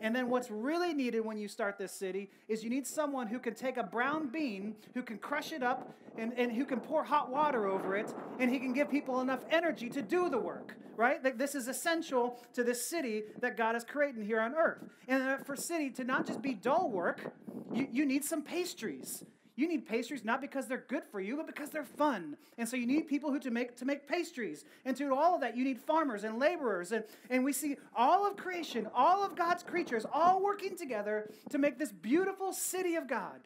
And 0.00 0.14
then 0.14 0.28
what's 0.28 0.50
really 0.50 0.92
needed 0.92 1.24
when 1.24 1.38
you 1.38 1.48
start 1.48 1.78
this 1.78 1.92
city 1.92 2.30
is 2.48 2.64
you 2.64 2.70
need 2.70 2.86
someone 2.86 3.28
who 3.28 3.38
can 3.38 3.54
take 3.54 3.76
a 3.76 3.82
brown 3.82 4.28
bean, 4.28 4.74
who 4.94 5.02
can 5.02 5.18
crush 5.18 5.52
it 5.52 5.62
up, 5.62 5.94
and, 6.18 6.32
and 6.36 6.52
who 6.52 6.64
can 6.64 6.80
pour 6.80 7.04
hot 7.04 7.30
water 7.30 7.66
over 7.66 7.96
it, 7.96 8.12
and 8.38 8.50
he 8.50 8.58
can 8.58 8.72
give 8.72 8.90
people 8.90 9.20
enough 9.20 9.44
energy 9.50 9.88
to 9.90 10.02
do 10.02 10.28
the 10.28 10.38
work, 10.38 10.74
right? 10.96 11.22
Like 11.22 11.38
this 11.38 11.54
is 11.54 11.68
essential 11.68 12.40
to 12.54 12.64
this 12.64 12.86
city 12.86 13.24
that 13.40 13.56
God 13.56 13.76
is 13.76 13.84
creating 13.84 14.24
here 14.24 14.40
on 14.40 14.54
earth. 14.54 14.82
And 15.08 15.22
uh, 15.22 15.36
for 15.38 15.54
city 15.56 15.90
to 15.90 16.04
not 16.04 16.26
just 16.26 16.42
be 16.42 16.54
dull 16.54 16.90
work, 16.90 17.32
you, 17.72 17.86
you 17.92 18.06
need 18.06 18.24
some 18.24 18.42
pastries. 18.42 19.24
You 19.56 19.66
need 19.66 19.86
pastries 19.86 20.22
not 20.22 20.42
because 20.42 20.66
they're 20.66 20.84
good 20.86 21.02
for 21.10 21.18
you, 21.18 21.36
but 21.36 21.46
because 21.46 21.70
they're 21.70 21.82
fun. 21.82 22.36
And 22.58 22.68
so 22.68 22.76
you 22.76 22.86
need 22.86 23.08
people 23.08 23.32
who 23.32 23.38
to 23.40 23.50
make 23.50 23.74
to 23.76 23.86
make 23.86 24.06
pastries. 24.06 24.66
And 24.84 24.94
to 24.98 25.14
all 25.14 25.34
of 25.34 25.40
that, 25.40 25.56
you 25.56 25.64
need 25.64 25.78
farmers 25.80 26.24
and 26.24 26.38
laborers. 26.38 26.92
And, 26.92 27.04
and 27.30 27.42
we 27.42 27.54
see 27.54 27.76
all 27.96 28.26
of 28.26 28.36
creation, 28.36 28.86
all 28.94 29.24
of 29.24 29.34
God's 29.34 29.62
creatures, 29.62 30.04
all 30.12 30.42
working 30.42 30.76
together 30.76 31.30
to 31.50 31.58
make 31.58 31.78
this 31.78 31.90
beautiful 31.90 32.52
city 32.52 32.96
of 32.96 33.08
God. 33.08 33.40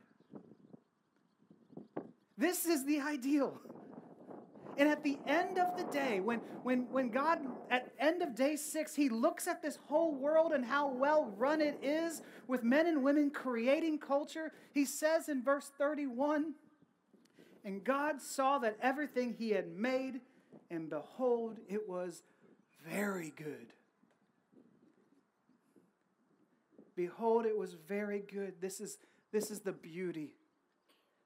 This 2.37 2.67
is 2.67 2.85
the 2.85 3.01
ideal. 3.01 3.61
And 4.77 4.89
at 4.89 5.05
the 5.05 5.19
end 5.27 5.59
of 5.59 5.77
the 5.77 5.85
day, 5.93 6.21
when, 6.21 6.39
when, 6.63 6.91
when 6.91 7.11
God, 7.11 7.39
at 7.71 7.93
end 8.01 8.21
of 8.21 8.35
day 8.35 8.57
six, 8.57 8.97
he 8.97 9.09
looks 9.09 9.47
at 9.47 9.63
this 9.63 9.79
whole 9.89 10.13
world 10.13 10.53
and 10.53 10.65
how 10.65 10.89
well 10.89 11.33
run 11.39 11.61
it 11.61 11.79
is 11.83 12.21
with 12.49 12.65
men 12.65 12.87
and 12.89 13.05
women 13.05 13.31
creating 13.31 13.99
culture, 13.99 14.53
he 14.73 14.85
says 14.85 15.29
in 15.29 15.43
verse 15.43 15.71
31 15.79 16.55
And 17.65 17.85
God 17.85 18.21
saw 18.21 18.59
that 18.59 18.77
everything 18.83 19.37
he 19.39 19.51
had 19.51 19.71
made, 19.71 20.21
and 20.69 20.91
behold, 20.91 21.59
it 21.69 21.89
was 21.89 22.23
very 22.85 23.33
good. 23.37 23.73
Behold, 26.97 27.47
it 27.47 27.57
was 27.57 27.75
very 27.75 28.21
good. 28.21 28.55
This 28.61 28.81
is, 28.81 28.99
this 29.33 29.51
is 29.51 29.61
the 29.61 29.73
beauty. 29.73 30.35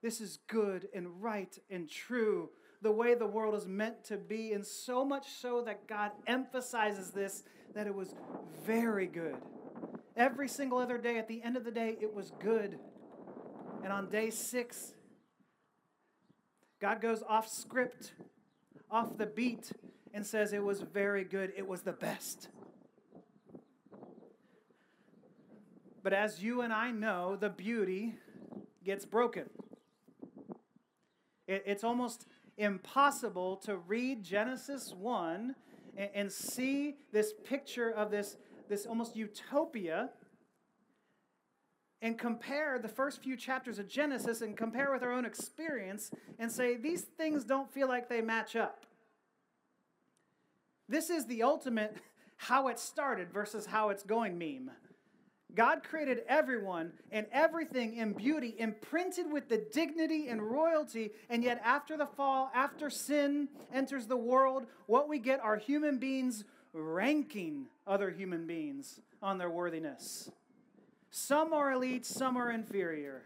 This 0.03 0.21
is 0.21 0.39
good 0.47 0.89
and 0.95 1.23
right 1.23 1.59
and 1.71 1.89
true 1.89 2.51
the 2.85 2.93
way 2.93 3.15
the 3.15 3.27
world 3.27 3.55
is 3.55 3.67
meant 3.67 4.05
to 4.05 4.19
be, 4.19 4.53
and 4.53 4.65
so 4.65 5.07
much 5.07 5.27
so 5.41 5.63
that 5.63 5.89
God 5.89 6.13
emphasizes 6.27 7.11
this 7.11 7.43
that 7.75 7.87
it 7.87 7.95
was 7.95 8.15
very 8.65 9.07
good. 9.07 9.37
Every 10.17 10.49
single 10.49 10.79
other 10.79 10.99
day, 10.99 11.19
at 11.19 11.27
the 11.27 11.43
end 11.43 11.57
of 11.57 11.65
the 11.65 11.71
day, 11.71 11.97
it 12.01 12.15
was 12.15 12.31
good. 12.41 12.79
And 13.83 13.91
on 13.91 14.11
day 14.11 14.29
six, 14.29 14.93
God 16.79 17.01
goes 17.01 17.23
off 17.27 17.49
script, 17.49 18.13
off 18.91 19.17
the 19.17 19.27
beat, 19.27 19.73
and 20.13 20.25
says 20.27 20.53
it 20.53 20.63
was 20.63 20.83
very 20.83 21.25
good. 21.25 21.55
It 21.57 21.67
was 21.67 21.81
the 21.81 21.93
best. 21.93 22.49
But 26.03 26.13
as 26.13 26.43
you 26.43 26.61
and 26.61 26.73
I 26.73 26.91
know, 26.91 27.35
the 27.35 27.49
beauty 27.49 28.17
gets 28.85 29.07
broken. 29.07 29.49
It, 31.49 31.63
it's 31.67 31.83
almost 31.83 32.27
impossible 32.57 33.57
to 33.57 33.77
read 33.77 34.23
Genesis 34.23 34.95
1 34.97 35.55
and, 35.97 36.11
and 36.15 36.33
see 36.33 36.97
this 37.13 37.33
picture 37.45 37.91
of 37.91 38.11
this, 38.11 38.37
this 38.69 38.87
almost 38.87 39.17
utopia 39.17 40.11
and 42.05 42.19
compare 42.19 42.79
the 42.79 42.89
first 42.89 43.23
few 43.23 43.35
chapters 43.35 43.79
of 43.79 43.89
Genesis 43.89 44.43
and 44.43 44.57
compare 44.59 44.93
with 44.93 45.03
our 45.03 45.11
own 45.11 45.25
experience 45.25 46.11
and 46.39 46.53
say, 46.53 46.77
these 46.77 47.01
things 47.01 47.45
don't 47.45 47.73
feel 47.73 47.89
like 47.89 48.11
they 48.11 48.21
match 48.21 48.57
up. 48.57 48.85
This 50.87 51.09
is 51.09 51.25
the 51.27 51.43
ultimate 51.43 51.97
how 52.37 52.69
it 52.69 52.79
started 52.79 53.33
versus 53.33 53.65
how 53.65 53.89
it's 53.89 54.03
going 54.03 54.37
meme. 54.37 54.71
God 55.55 55.83
created 55.83 56.23
everyone 56.29 56.93
and 57.11 57.27
everything 57.33 57.97
in 57.97 58.13
beauty, 58.13 58.55
imprinted 58.59 59.31
with 59.31 59.49
the 59.49 59.65
dignity 59.73 60.29
and 60.29 60.43
royalty. 60.43 61.11
And 61.29 61.45
yet, 61.45 61.61
after 61.65 61.97
the 61.97 62.07
fall, 62.07 62.51
after 62.55 62.91
sin 62.91 63.49
enters 63.73 64.07
the 64.07 64.17
world, 64.17 64.67
what 64.87 65.09
we 65.09 65.19
get 65.19 65.41
are 65.41 65.57
human 65.57 65.99
beings 65.99 66.45
ranking 66.73 67.67
other 67.87 68.11
human 68.11 68.47
beings 68.47 69.01
on 69.23 69.39
their 69.39 69.51
worthiness. 69.51 70.31
Some 71.11 71.53
are 71.53 71.73
elite, 71.73 72.05
some 72.05 72.37
are 72.37 72.51
inferior. 72.51 73.23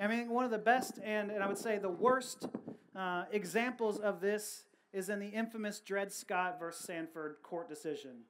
I 0.00 0.08
mean, 0.08 0.28
one 0.28 0.44
of 0.44 0.50
the 0.50 0.58
best 0.58 0.98
and, 1.04 1.30
and 1.30 1.42
I 1.42 1.46
would 1.46 1.58
say 1.58 1.78
the 1.78 1.88
worst 1.88 2.48
uh, 2.96 3.24
examples 3.30 3.98
of 3.98 4.20
this 4.20 4.64
is 4.92 5.08
in 5.08 5.20
the 5.20 5.28
infamous 5.28 5.80
Dred 5.80 6.12
Scott 6.12 6.58
versus 6.58 6.84
Sandford 6.84 7.36
court 7.42 7.68
decision. 7.68 8.24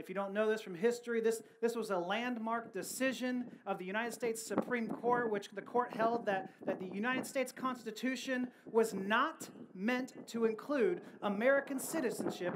If 0.00 0.08
you 0.08 0.14
don't 0.14 0.32
know 0.32 0.48
this 0.48 0.62
from 0.62 0.74
history, 0.74 1.20
this, 1.20 1.42
this 1.60 1.76
was 1.76 1.90
a 1.90 1.98
landmark 1.98 2.72
decision 2.72 3.44
of 3.66 3.76
the 3.76 3.84
United 3.84 4.14
States 4.14 4.42
Supreme 4.42 4.88
Court, 4.88 5.30
which 5.30 5.50
the 5.50 5.60
court 5.60 5.94
held 5.94 6.24
that, 6.24 6.48
that 6.64 6.80
the 6.80 6.86
United 6.86 7.26
States 7.26 7.52
Constitution 7.52 8.48
was 8.64 8.94
not 8.94 9.50
meant 9.74 10.26
to 10.28 10.46
include 10.46 11.02
American 11.20 11.78
citizenship 11.78 12.54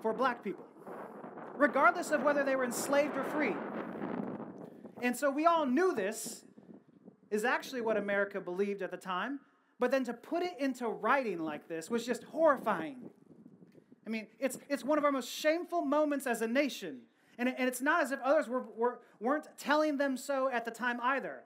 for 0.00 0.12
black 0.12 0.44
people, 0.44 0.64
regardless 1.56 2.12
of 2.12 2.22
whether 2.22 2.44
they 2.44 2.54
were 2.54 2.64
enslaved 2.64 3.16
or 3.16 3.24
free. 3.24 3.56
And 5.02 5.16
so 5.16 5.28
we 5.28 5.46
all 5.46 5.66
knew 5.66 5.96
this 5.96 6.44
is 7.28 7.44
actually 7.44 7.80
what 7.80 7.96
America 7.96 8.40
believed 8.40 8.82
at 8.82 8.92
the 8.92 8.96
time, 8.96 9.40
but 9.80 9.90
then 9.90 10.04
to 10.04 10.14
put 10.14 10.44
it 10.44 10.54
into 10.60 10.86
writing 10.86 11.40
like 11.40 11.66
this 11.66 11.90
was 11.90 12.06
just 12.06 12.22
horrifying. 12.22 13.10
I 14.06 14.10
mean, 14.10 14.26
it's, 14.38 14.58
it's 14.68 14.84
one 14.84 14.98
of 14.98 15.04
our 15.04 15.12
most 15.12 15.28
shameful 15.28 15.82
moments 15.82 16.26
as 16.26 16.40
a 16.40 16.46
nation. 16.46 17.00
And, 17.38 17.48
and 17.48 17.68
it's 17.68 17.80
not 17.80 18.02
as 18.02 18.12
if 18.12 18.20
others 18.22 18.48
were, 18.48 18.64
were, 18.76 19.00
weren't 19.20 19.48
telling 19.58 19.98
them 19.98 20.16
so 20.16 20.48
at 20.48 20.64
the 20.64 20.70
time 20.70 21.00
either. 21.02 21.42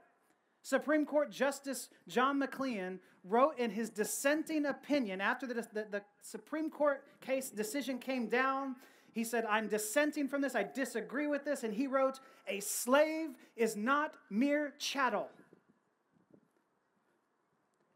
Supreme 0.62 1.06
Court 1.06 1.30
Justice 1.30 1.88
John 2.06 2.38
McLean 2.38 3.00
wrote 3.24 3.58
in 3.58 3.70
his 3.70 3.88
dissenting 3.88 4.66
opinion 4.66 5.20
after 5.20 5.46
the, 5.46 5.54
the, 5.54 5.86
the, 5.90 6.02
Supreme 6.22 6.70
Court 6.70 7.02
case 7.20 7.50
decision 7.50 7.98
came 7.98 8.28
down. 8.28 8.76
He 9.12 9.24
said, 9.24 9.46
I'm 9.46 9.68
dissenting 9.68 10.28
from 10.28 10.42
this, 10.42 10.54
I 10.54 10.62
disagree 10.62 11.26
with 11.26 11.44
this. 11.44 11.64
And 11.64 11.74
he 11.74 11.86
wrote, 11.86 12.20
A 12.46 12.60
slave 12.60 13.30
is 13.56 13.74
not 13.74 14.14
mere 14.28 14.74
chattel, 14.78 15.28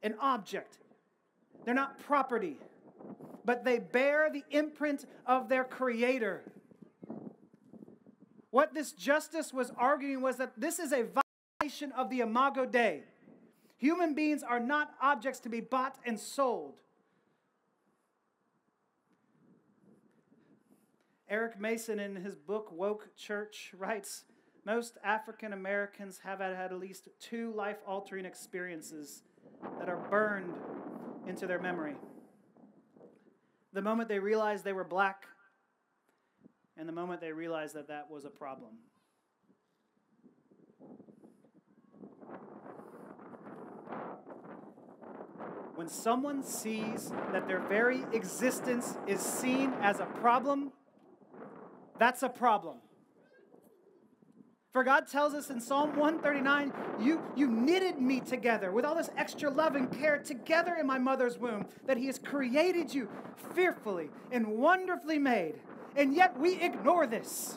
an 0.02 0.14
object. 0.20 0.78
They're 1.64 1.74
not 1.74 1.98
property, 2.00 2.58
but 3.44 3.64
they 3.64 3.78
bear 3.78 4.30
the 4.30 4.44
imprint 4.50 5.04
of 5.26 5.48
their 5.48 5.64
creator. 5.64 6.42
What 8.50 8.72
this 8.72 8.92
justice 8.92 9.52
was 9.52 9.72
arguing 9.76 10.22
was 10.22 10.36
that 10.36 10.52
this 10.56 10.78
is 10.78 10.92
a 10.92 11.06
violation 11.60 11.92
of 11.92 12.08
the 12.08 12.20
Imago 12.20 12.64
Dei. 12.64 13.02
Human 13.76 14.14
beings 14.14 14.42
are 14.42 14.60
not 14.60 14.94
objects 15.02 15.40
to 15.40 15.48
be 15.48 15.60
bought 15.60 15.96
and 16.06 16.18
sold. 16.18 16.74
Eric 21.28 21.58
Mason, 21.58 21.98
in 21.98 22.16
his 22.16 22.36
book 22.36 22.70
Woke 22.70 23.08
Church, 23.16 23.72
writes 23.76 24.24
Most 24.64 24.98
African 25.02 25.52
Americans 25.52 26.20
have 26.22 26.38
had 26.38 26.52
at 26.52 26.78
least 26.78 27.08
two 27.18 27.52
life 27.54 27.78
altering 27.86 28.24
experiences 28.24 29.22
that 29.78 29.88
are 29.88 30.06
burned 30.10 30.54
into 31.26 31.46
their 31.46 31.60
memory. 31.60 31.96
The 33.74 33.82
moment 33.82 34.08
they 34.08 34.20
realized 34.20 34.62
they 34.62 34.72
were 34.72 34.84
black, 34.84 35.24
and 36.76 36.88
the 36.88 36.92
moment 36.92 37.20
they 37.20 37.32
realized 37.32 37.74
that 37.74 37.88
that 37.88 38.08
was 38.08 38.24
a 38.24 38.30
problem. 38.30 38.70
When 45.74 45.88
someone 45.88 46.44
sees 46.44 47.12
that 47.32 47.48
their 47.48 47.58
very 47.58 48.04
existence 48.12 48.96
is 49.08 49.20
seen 49.20 49.72
as 49.82 49.98
a 49.98 50.06
problem, 50.06 50.70
that's 51.98 52.22
a 52.22 52.28
problem. 52.28 52.76
For 54.74 54.82
God 54.82 55.06
tells 55.06 55.34
us 55.34 55.50
in 55.50 55.60
Psalm 55.60 55.90
139, 55.90 56.72
you, 57.00 57.22
you 57.36 57.46
knitted 57.46 58.00
me 58.00 58.18
together 58.18 58.72
with 58.72 58.84
all 58.84 58.96
this 58.96 59.08
extra 59.16 59.48
love 59.48 59.76
and 59.76 59.88
care 59.88 60.18
together 60.18 60.74
in 60.74 60.84
my 60.84 60.98
mother's 60.98 61.38
womb, 61.38 61.66
that 61.86 61.96
He 61.96 62.06
has 62.06 62.18
created 62.18 62.92
you 62.92 63.08
fearfully 63.54 64.10
and 64.32 64.58
wonderfully 64.58 65.20
made. 65.20 65.60
And 65.94 66.12
yet 66.12 66.36
we 66.36 66.60
ignore 66.60 67.06
this. 67.06 67.56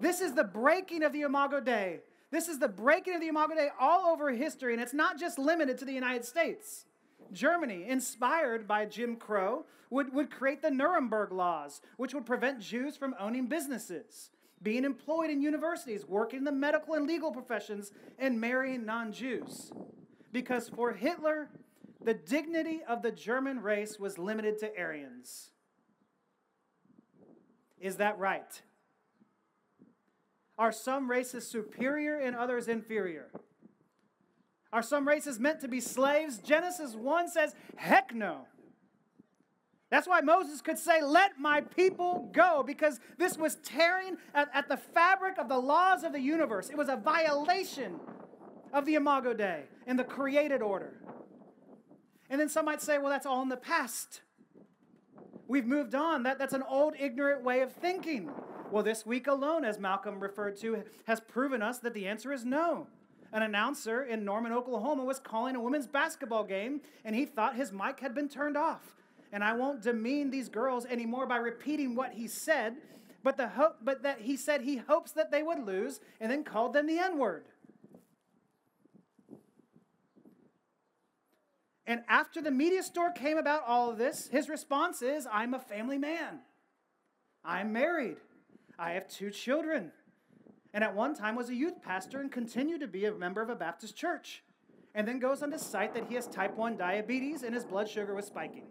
This 0.00 0.20
is 0.20 0.34
the 0.34 0.44
breaking 0.44 1.02
of 1.02 1.12
the 1.12 1.22
Imago 1.22 1.58
Dei. 1.58 1.98
This 2.30 2.46
is 2.46 2.60
the 2.60 2.68
breaking 2.68 3.14
of 3.16 3.20
the 3.20 3.28
Imago 3.28 3.56
Dei 3.56 3.70
all 3.80 4.06
over 4.06 4.30
history, 4.30 4.72
and 4.72 4.80
it's 4.80 4.94
not 4.94 5.18
just 5.18 5.36
limited 5.36 5.78
to 5.78 5.84
the 5.84 5.92
United 5.92 6.24
States. 6.24 6.84
Germany, 7.32 7.86
inspired 7.88 8.68
by 8.68 8.84
Jim 8.84 9.16
Crow, 9.16 9.64
would, 9.90 10.14
would 10.14 10.30
create 10.30 10.62
the 10.62 10.70
Nuremberg 10.70 11.32
laws, 11.32 11.80
which 11.96 12.14
would 12.14 12.24
prevent 12.24 12.60
Jews 12.60 12.96
from 12.96 13.16
owning 13.18 13.48
businesses 13.48 14.30
being 14.62 14.84
employed 14.84 15.30
in 15.30 15.40
universities, 15.40 16.04
working 16.06 16.40
in 16.40 16.44
the 16.44 16.52
medical 16.52 16.94
and 16.94 17.06
legal 17.06 17.30
professions, 17.30 17.92
and 18.18 18.40
marrying 18.40 18.84
non 18.84 19.12
Jews. 19.12 19.72
Because 20.32 20.68
for 20.68 20.92
Hitler, 20.92 21.48
the 22.02 22.14
dignity 22.14 22.80
of 22.86 23.02
the 23.02 23.10
German 23.10 23.60
race 23.60 23.98
was 23.98 24.18
limited 24.18 24.58
to 24.60 24.70
Aryans. 24.78 25.50
Is 27.80 27.96
that 27.96 28.18
right? 28.18 28.62
Are 30.58 30.72
some 30.72 31.10
races 31.10 31.46
superior 31.46 32.18
and 32.18 32.34
others 32.34 32.68
inferior? 32.68 33.30
Are 34.72 34.82
some 34.82 35.06
races 35.06 35.38
meant 35.38 35.60
to 35.60 35.68
be 35.68 35.80
slaves? 35.80 36.38
Genesis 36.38 36.94
1 36.94 37.28
says, 37.28 37.54
heck 37.76 38.14
no. 38.14 38.46
That's 39.88 40.08
why 40.08 40.20
Moses 40.20 40.60
could 40.60 40.78
say, 40.78 41.02
Let 41.02 41.38
my 41.38 41.60
people 41.60 42.28
go, 42.32 42.64
because 42.66 43.00
this 43.18 43.38
was 43.38 43.56
tearing 43.56 44.16
at, 44.34 44.48
at, 44.52 44.68
the 44.68 44.76
fabric 44.76 45.38
of 45.38 45.48
the 45.48 45.58
laws 45.58 46.02
of 46.02 46.12
the 46.12 46.20
universe. 46.20 46.70
It 46.70 46.76
was 46.76 46.88
a 46.88 46.96
violation 46.96 48.00
of 48.72 48.84
the 48.84 48.96
Imago 48.96 49.32
Dei 49.32 49.64
and 49.86 49.98
the 49.98 50.04
created 50.04 50.60
order. 50.60 50.94
And 52.28 52.40
then 52.40 52.48
some 52.48 52.64
might 52.64 52.82
say, 52.82 52.98
Well, 52.98 53.10
that's 53.10 53.26
all 53.26 53.42
in 53.42 53.48
the 53.48 53.56
past. 53.56 54.22
We've 55.48 55.66
moved 55.66 55.94
on. 55.94 56.24
That, 56.24 56.40
that's 56.40 56.54
an 56.54 56.64
old, 56.68 56.94
ignorant 56.98 57.44
way 57.44 57.60
of 57.60 57.72
thinking. 57.72 58.30
Well, 58.72 58.82
this 58.82 59.06
week 59.06 59.28
alone, 59.28 59.64
as 59.64 59.78
Malcolm 59.78 60.18
referred 60.18 60.56
to, 60.56 60.82
has 61.06 61.20
proven 61.20 61.62
us 61.62 61.78
that 61.78 61.94
the 61.94 62.08
answer 62.08 62.32
is 62.32 62.44
no. 62.44 62.88
An 63.32 63.44
announcer 63.44 64.02
in 64.02 64.24
Norman, 64.24 64.52
Oklahoma 64.52 65.04
was 65.04 65.20
calling 65.20 65.54
a 65.54 65.60
women's 65.60 65.86
basketball 65.86 66.42
game, 66.42 66.80
and 67.04 67.14
he 67.14 67.24
thought 67.24 67.54
his 67.54 67.70
mic 67.70 68.00
had 68.00 68.12
been 68.12 68.28
turned 68.28 68.56
off 68.56 68.96
and 69.36 69.44
I 69.44 69.52
won't 69.52 69.82
demean 69.82 70.30
these 70.30 70.48
girls 70.48 70.86
anymore 70.86 71.26
by 71.26 71.36
repeating 71.36 71.94
what 71.94 72.14
he 72.14 72.26
said, 72.26 72.76
but, 73.22 73.36
the 73.36 73.48
hope, 73.48 73.76
but 73.82 74.02
that 74.02 74.22
he 74.22 74.34
said 74.34 74.62
he 74.62 74.78
hopes 74.78 75.12
that 75.12 75.30
they 75.30 75.42
would 75.42 75.58
lose 75.58 76.00
and 76.22 76.30
then 76.30 76.42
called 76.42 76.72
them 76.72 76.86
the 76.86 76.98
N 76.98 77.18
word. 77.18 77.44
And 81.86 82.00
after 82.08 82.40
the 82.40 82.50
media 82.50 82.82
store 82.82 83.12
came 83.12 83.36
about 83.36 83.62
all 83.66 83.90
of 83.90 83.98
this, 83.98 84.26
his 84.28 84.48
response 84.48 85.02
is 85.02 85.28
I'm 85.30 85.52
a 85.52 85.60
family 85.60 85.98
man. 85.98 86.38
I'm 87.44 87.74
married. 87.74 88.16
I 88.78 88.92
have 88.92 89.06
two 89.06 89.28
children. 89.28 89.92
And 90.72 90.82
at 90.82 90.94
one 90.94 91.14
time 91.14 91.36
was 91.36 91.50
a 91.50 91.54
youth 91.54 91.82
pastor 91.82 92.20
and 92.20 92.32
continued 92.32 92.80
to 92.80 92.88
be 92.88 93.04
a 93.04 93.12
member 93.12 93.42
of 93.42 93.50
a 93.50 93.54
Baptist 93.54 93.98
church. 93.98 94.44
And 94.94 95.06
then 95.06 95.18
goes 95.18 95.42
on 95.42 95.50
to 95.50 95.58
cite 95.58 95.92
that 95.92 96.06
he 96.08 96.14
has 96.14 96.26
type 96.26 96.56
1 96.56 96.78
diabetes 96.78 97.42
and 97.42 97.54
his 97.54 97.66
blood 97.66 97.86
sugar 97.86 98.14
was 98.14 98.24
spiking. 98.24 98.64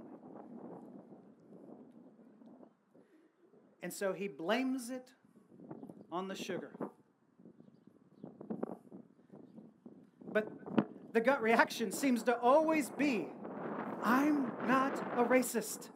And 3.86 3.94
so 3.94 4.14
he 4.14 4.28
blames 4.28 4.90
it 4.90 5.12
on 6.12 6.28
the 6.28 6.34
sugar. 6.34 6.72
But 10.34 10.48
the 11.14 11.22
gut 11.22 11.40
reaction 11.40 11.92
seems 11.92 12.24
to 12.24 12.36
always 12.36 12.90
be 12.90 13.28
I'm 14.04 14.52
not 14.68 14.98
a 15.16 15.24
racist. 15.24 15.90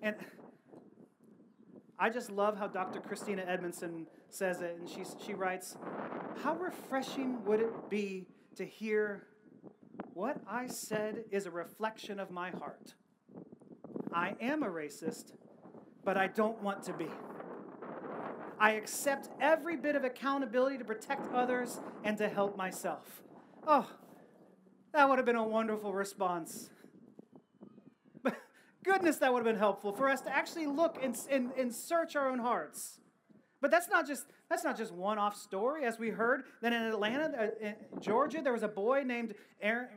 And 0.00 0.14
I 1.98 2.08
just 2.08 2.30
love 2.30 2.56
how 2.56 2.68
Dr. 2.68 3.00
Christina 3.00 3.42
Edmondson 3.44 4.06
says 4.30 4.60
it, 4.60 4.76
and 4.78 4.88
she, 4.88 5.02
she 5.26 5.34
writes 5.34 5.76
How 6.40 6.54
refreshing 6.54 7.44
would 7.46 7.58
it 7.58 7.90
be 7.90 8.28
to 8.54 8.64
hear 8.64 9.26
what 10.14 10.40
I 10.48 10.68
said 10.68 11.24
is 11.32 11.46
a 11.46 11.50
reflection 11.50 12.20
of 12.20 12.30
my 12.30 12.50
heart? 12.50 12.94
I 14.14 14.36
am 14.40 14.62
a 14.62 14.68
racist, 14.68 15.32
but 16.06 16.16
I 16.16 16.28
don't 16.28 16.62
want 16.62 16.84
to 16.84 16.92
be. 16.92 17.08
I 18.58 18.70
accept 18.70 19.28
every 19.40 19.76
bit 19.76 19.96
of 19.96 20.04
accountability 20.04 20.78
to 20.78 20.84
protect 20.84 21.30
others 21.34 21.80
and 22.04 22.16
to 22.18 22.28
help 22.28 22.56
myself. 22.56 23.22
Oh, 23.66 23.90
that 24.94 25.06
would 25.08 25.18
have 25.18 25.26
been 25.26 25.36
a 25.36 25.46
wonderful 25.46 25.92
response. 25.92 26.70
Goodness, 28.84 29.16
that 29.16 29.32
would 29.32 29.40
have 29.40 29.52
been 29.52 29.58
helpful 29.58 29.92
for 29.92 30.08
us 30.08 30.20
to 30.22 30.34
actually 30.34 30.68
look 30.68 30.96
and, 31.02 31.18
and, 31.28 31.50
and 31.58 31.74
search 31.74 32.14
our 32.14 32.30
own 32.30 32.38
hearts. 32.38 33.00
But 33.60 33.72
that's 33.72 33.88
not 33.88 34.06
just 34.06 34.26
that's 34.48 34.62
not 34.62 34.76
just 34.76 34.92
one-off 34.92 35.34
story. 35.34 35.84
As 35.84 35.98
we 35.98 36.10
heard, 36.10 36.44
that 36.62 36.72
in 36.72 36.82
Atlanta, 36.82 37.24
uh, 37.36 37.66
in 37.66 37.74
Georgia, 38.00 38.40
there 38.40 38.52
was 38.52 38.62
a 38.62 38.68
boy 38.68 39.02
named 39.04 39.34
Aaron, 39.60 39.88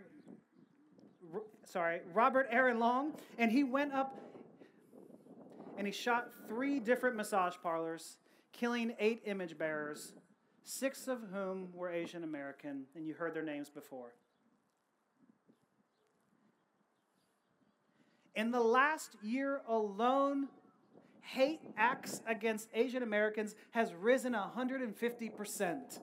sorry, 1.65 2.01
Robert 2.13 2.47
Aaron 2.49 2.79
Long, 2.79 3.13
and 3.37 3.51
he 3.51 3.63
went 3.63 3.93
up 3.93 4.17
and 5.79 5.87
he 5.87 5.93
shot 5.93 6.27
three 6.49 6.77
different 6.81 7.15
massage 7.15 7.55
parlors, 7.63 8.17
killing 8.51 8.93
eight 8.99 9.21
image 9.25 9.57
bearers, 9.57 10.11
six 10.65 11.07
of 11.07 11.19
whom 11.31 11.69
were 11.73 11.89
Asian 11.89 12.25
American, 12.25 12.83
and 12.95 13.07
you 13.07 13.13
heard 13.13 13.33
their 13.33 13.43
names 13.43 13.69
before. 13.69 14.13
In 18.35 18.51
the 18.51 18.59
last 18.59 19.15
year 19.23 19.61
alone, 19.69 20.49
hate 21.21 21.61
acts 21.77 22.19
against 22.27 22.67
Asian 22.73 23.01
Americans 23.01 23.55
has 23.71 23.93
risen 23.93 24.33
150%. 24.33 25.99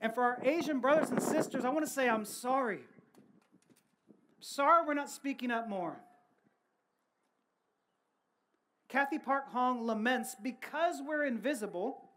And 0.00 0.14
for 0.14 0.24
our 0.24 0.40
Asian 0.42 0.80
brothers 0.80 1.10
and 1.10 1.22
sisters, 1.22 1.64
I 1.64 1.68
want 1.68 1.86
to 1.86 1.92
say 1.92 2.08
I'm 2.08 2.24
sorry. 2.24 2.80
Sorry 4.40 4.84
we're 4.86 4.94
not 4.94 5.10
speaking 5.10 5.50
up 5.50 5.68
more. 5.68 6.00
Cathy 8.88 9.18
Park 9.18 9.52
Hong 9.52 9.86
laments 9.86 10.34
because 10.42 11.02
we're 11.06 11.26
invisible, 11.26 12.08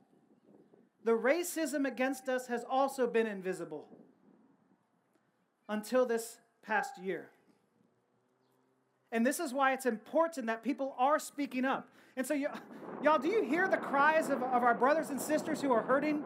the 1.03 1.11
racism 1.11 1.85
against 1.87 2.29
us 2.29 2.47
has 2.47 2.63
also 2.69 3.07
been 3.07 3.27
invisible 3.27 3.87
until 5.67 6.05
this 6.05 6.37
past 6.61 6.97
year. 6.97 7.29
And 9.11 9.25
this 9.25 9.39
is 9.39 9.53
why 9.53 9.73
it's 9.73 9.85
important 9.85 10.47
that 10.47 10.63
people 10.63 10.95
are 10.97 11.19
speaking 11.19 11.65
up. 11.65 11.89
And 12.15 12.25
so, 12.25 12.33
y'all, 12.33 13.19
do 13.19 13.27
you 13.27 13.43
hear 13.43 13.67
the 13.67 13.77
cries 13.77 14.29
of, 14.29 14.41
of 14.43 14.63
our 14.63 14.73
brothers 14.73 15.09
and 15.09 15.19
sisters 15.19 15.61
who 15.61 15.73
are 15.73 15.81
hurting? 15.81 16.23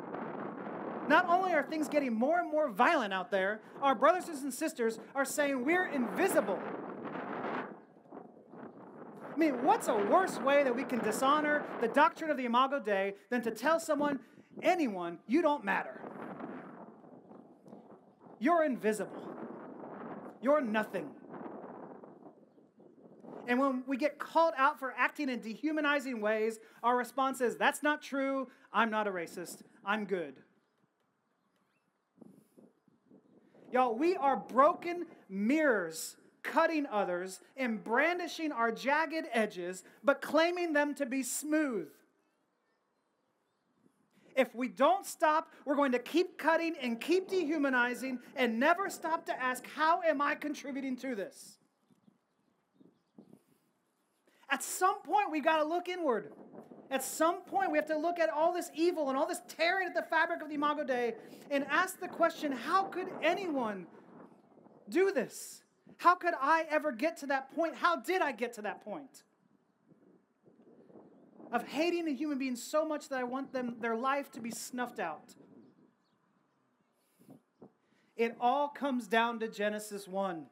Not 1.08 1.30
only 1.30 1.54
are 1.54 1.64
things 1.64 1.88
getting 1.88 2.14
more 2.14 2.40
and 2.40 2.52
more 2.52 2.70
violent 2.70 3.14
out 3.14 3.30
there, 3.30 3.60
our 3.82 3.94
brothers 3.94 4.28
and 4.28 4.54
sisters 4.54 5.00
are 5.14 5.26
saying 5.26 5.64
we're 5.64 5.88
invisible. 5.88 6.60
I 9.34 9.38
mean, 9.38 9.64
what's 9.66 9.88
a 9.88 9.96
worse 9.96 10.40
way 10.40 10.64
that 10.64 10.76
we 10.76 10.84
can 10.84 11.00
dishonor 11.00 11.64
the 11.82 11.90
doctrine 11.90 12.30
of 12.30 12.38
the 12.38 12.46
Imago 12.46 12.80
Dei 12.80 13.16
than 13.30 13.42
to 13.42 13.52
tell 13.52 13.80
someone, 13.80 14.20
anyone, 14.64 15.20
you 15.28 15.42
don't 15.42 15.64
matter? 15.64 16.02
You're 18.40 18.64
invisible. 18.64 19.36
You're 20.42 20.62
nothing. 20.62 21.10
And 23.48 23.60
when 23.60 23.84
we 23.86 23.98
get 23.98 24.18
called 24.18 24.54
out 24.58 24.80
for 24.80 24.94
acting 24.98 25.30
in 25.30 25.40
dehumanizing 25.40 26.20
ways, 26.20 26.60
our 26.82 26.98
response 26.98 27.42
is, 27.42 27.58
That's 27.58 27.84
not 27.84 28.02
true. 28.02 28.48
I'm 28.74 28.90
not 28.90 29.08
a 29.08 29.12
racist. 29.12 29.62
I'm 29.86 30.06
good. 30.06 30.36
Y'all, 33.76 33.94
we 33.94 34.16
are 34.16 34.38
broken 34.38 35.06
mirrors 35.28 36.16
cutting 36.44 36.86
others 36.90 37.42
and 37.58 37.84
brandishing 37.84 38.54
our 38.54 38.72
jagged 38.72 39.26
edges, 39.34 39.84
but 40.02 40.22
claiming 40.22 40.72
them 40.72 40.96
to 40.96 41.06
be 41.06 41.22
smooth. 41.22 41.90
If 44.34 44.56
we 44.56 44.70
don't 44.70 45.06
stop, 45.06 45.52
we're 45.66 45.76
going 45.76 45.92
to 45.92 46.00
keep 46.00 46.38
cutting 46.38 46.76
and 46.82 47.02
keep 47.02 47.28
dehumanizing 47.28 48.20
and 48.38 48.62
never 48.62 48.90
stop 48.90 49.26
to 49.26 49.44
ask, 49.44 49.68
How 49.76 50.02
am 50.04 50.22
I 50.22 50.36
contributing 50.36 50.96
to 51.00 51.14
this? 51.14 51.55
At 54.50 54.64
some 54.64 55.02
point, 55.02 55.32
we 55.32 55.42
got 55.42 55.58
to 55.58 55.64
look 55.64 55.90
inward. 55.90 56.32
At 56.92 57.04
some 57.04 57.42
point, 57.42 57.72
we 57.72 57.78
have 57.78 57.88
to 57.88 57.98
look 57.98 58.20
at 58.20 58.30
all 58.30 58.54
this 58.54 58.70
evil 58.76 59.10
and 59.10 59.18
all 59.18 59.28
this 59.28 59.42
tearing 59.48 59.88
at 59.88 59.96
the 59.96 60.04
fabric 60.04 60.42
of 60.42 60.50
the 60.50 60.56
Imago 60.56 60.84
Dei 60.84 61.16
and 61.50 61.66
ask 61.70 62.00
the 62.00 62.08
question 62.08 62.52
how 62.52 62.84
could 62.84 63.08
anyone 63.24 63.88
do 64.90 65.12
this? 65.12 65.64
How 65.98 66.16
could 66.16 66.34
I 66.40 66.66
ever 66.70 66.92
get 66.92 67.18
to 67.18 67.28
that 67.28 67.54
point? 67.56 67.76
How 67.76 67.96
did 67.96 68.22
I 68.22 68.32
get 68.32 68.54
to 68.54 68.62
that 68.64 68.84
point? 68.84 69.24
Of 71.52 71.68
hating 71.68 72.08
a 72.08 72.12
human 72.12 72.38
being 72.38 72.56
so 72.56 72.86
much 72.86 73.10
that 73.10 73.20
I 73.20 73.24
want 73.24 73.54
them, 73.54 73.78
their 73.80 73.96
life 73.96 74.32
to 74.32 74.42
be 74.42 74.52
snuffed 74.52 75.00
out. 75.00 75.34
It 78.18 78.36
all 78.40 78.68
comes 78.70 79.08
down 79.08 79.40
to 79.40 79.48
Genesis 79.48 80.08
1. 80.08 80.46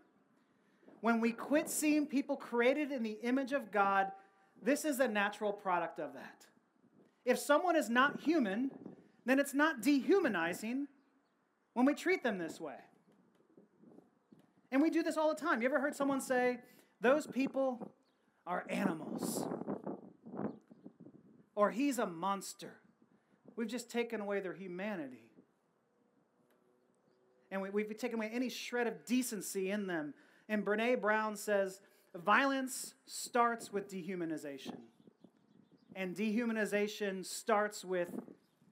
When 1.04 1.20
we 1.20 1.34
quit 1.34 1.70
seeing 1.70 2.08
people 2.08 2.38
created 2.38 2.94
in 2.94 3.04
the 3.04 3.18
image 3.24 3.52
of 3.52 3.74
God, 3.74 4.14
this 4.62 4.86
is 4.86 5.02
a 5.02 5.08
natural 5.10 5.52
product 5.52 6.00
of 6.00 6.14
that. 6.14 6.46
If 7.26 7.40
someone 7.40 7.76
is 7.76 7.90
not 7.90 8.22
human, 8.22 8.72
then 9.26 9.38
it's 9.38 9.54
not 9.54 9.82
dehumanizing 9.82 10.88
when 11.74 11.86
we 11.86 11.94
treat 11.94 12.24
them 12.24 12.38
this 12.38 12.58
way. 12.58 12.78
And 14.72 14.82
we 14.82 14.90
do 14.90 15.04
this 15.04 15.18
all 15.18 15.28
the 15.28 15.42
time. 15.42 15.62
You 15.62 15.68
ever 15.68 15.82
heard 15.82 15.94
someone 15.94 16.22
say, 16.22 16.60
those 17.02 17.28
people 17.28 17.92
are 18.48 18.64
animals? 18.70 19.46
Or 21.54 21.70
he's 21.70 22.00
a 22.00 22.08
monster. 22.08 22.76
We've 23.58 23.68
just 23.68 23.92
taken 23.92 24.22
away 24.22 24.40
their 24.40 24.54
humanity. 24.54 25.34
And 27.52 27.62
we, 27.62 27.84
have 27.84 27.98
taken 27.98 28.20
away 28.20 28.32
any 28.34 28.48
shred 28.48 28.88
of 28.88 29.04
decency 29.04 29.70
in 29.70 29.88
them. 29.88 30.14
And 30.50 30.66
Brene 30.66 31.00
Brown 31.00 31.36
says 31.36 31.80
violence 32.16 32.94
starts 33.06 33.72
with 33.72 33.90
dehumanization, 33.90 34.78
and 35.96 36.16
dehumanization 36.16 37.26
starts 37.26 37.84
with 37.84 38.10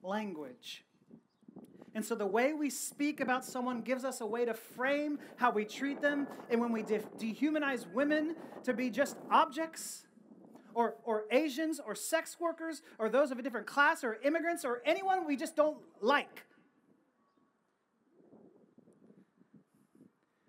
language. 0.02 0.84
And 1.94 2.04
so 2.04 2.14
the 2.14 2.26
way 2.26 2.54
we 2.54 2.70
speak 2.70 3.20
about 3.20 3.44
someone 3.44 3.82
gives 3.82 4.04
us 4.04 4.20
a 4.22 4.26
way 4.26 4.44
to 4.46 4.54
frame 4.54 5.18
how 5.36 5.50
we 5.50 5.64
treat 5.64 6.00
them. 6.00 6.26
And 6.50 6.60
when 6.60 6.72
we 6.72 6.82
de- 6.82 7.00
dehumanize 7.18 7.86
women 7.92 8.34
to 8.64 8.72
be 8.72 8.88
just 8.88 9.16
objects, 9.30 10.06
or, 10.74 10.94
or 11.04 11.24
Asians, 11.30 11.80
or 11.84 11.94
sex 11.94 12.38
workers, 12.40 12.80
or 12.98 13.10
those 13.10 13.30
of 13.30 13.38
a 13.38 13.42
different 13.42 13.66
class, 13.66 14.02
or 14.02 14.18
immigrants, 14.24 14.64
or 14.64 14.80
anyone 14.86 15.26
we 15.26 15.36
just 15.36 15.54
don't 15.54 15.76
like, 16.00 16.44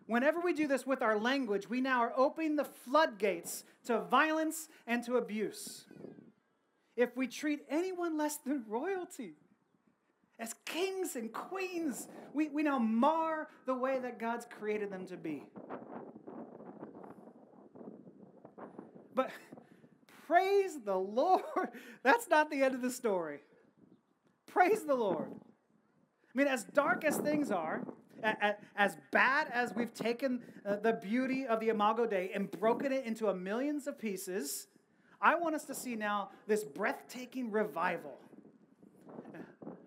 Whenever 0.06 0.40
we 0.42 0.54
do 0.54 0.68
this 0.68 0.86
with 0.86 1.02
our 1.02 1.18
language, 1.18 1.70
we 1.70 1.80
now 1.80 2.02
are 2.02 2.14
opening 2.18 2.56
the 2.56 2.66
floodgates 2.66 3.64
to 3.86 4.00
violence 4.00 4.68
and 4.86 5.04
to 5.06 5.18
abuse. 5.18 5.86
If 6.96 7.16
we 7.16 7.28
treat 7.28 7.62
anyone 7.70 8.18
less 8.18 8.38
than 8.38 8.66
royalty, 8.68 9.36
as 10.40 10.54
kings 10.66 11.16
and 11.16 11.32
queens, 11.32 12.08
we, 12.34 12.50
we 12.50 12.64
now 12.64 12.80
mar 12.80 13.48
the 13.66 13.74
way 13.74 14.00
that 14.00 14.20
God's 14.20 14.46
created 14.46 14.92
them 14.92 15.06
to 15.08 15.18
be. 15.18 15.44
But 19.16 19.30
praise 20.28 20.82
the 20.84 20.96
Lord, 20.96 21.70
that's 22.04 22.28
not 22.28 22.50
the 22.50 22.62
end 22.62 22.76
of 22.76 22.82
the 22.82 22.90
story. 22.90 23.40
Praise 24.48 24.84
the 24.84 24.96
Lord. 24.96 25.30
I 25.32 26.38
mean, 26.38 26.48
as 26.48 26.64
dark 26.64 27.06
as 27.06 27.16
things 27.18 27.52
are, 27.52 27.84
as 28.76 28.98
bad 29.12 29.48
as 29.54 29.74
we've 29.76 29.94
taken 29.94 30.42
uh, 30.66 30.78
the 30.78 30.94
beauty 30.94 31.46
of 31.46 31.60
the 31.60 31.70
Imago 31.70 32.06
Dei 32.06 32.32
and 32.34 32.50
broken 32.52 32.92
it 32.92 33.06
into 33.06 33.28
a 33.28 33.36
millions 33.36 33.88
of 33.88 34.00
pieces, 34.00 34.68
I 35.22 35.36
want 35.36 35.56
us 35.56 35.66
to 35.66 35.76
see 35.76 35.96
now 35.96 36.30
this 36.48 36.64
breathtaking 36.64 37.52
revival. 37.52 38.18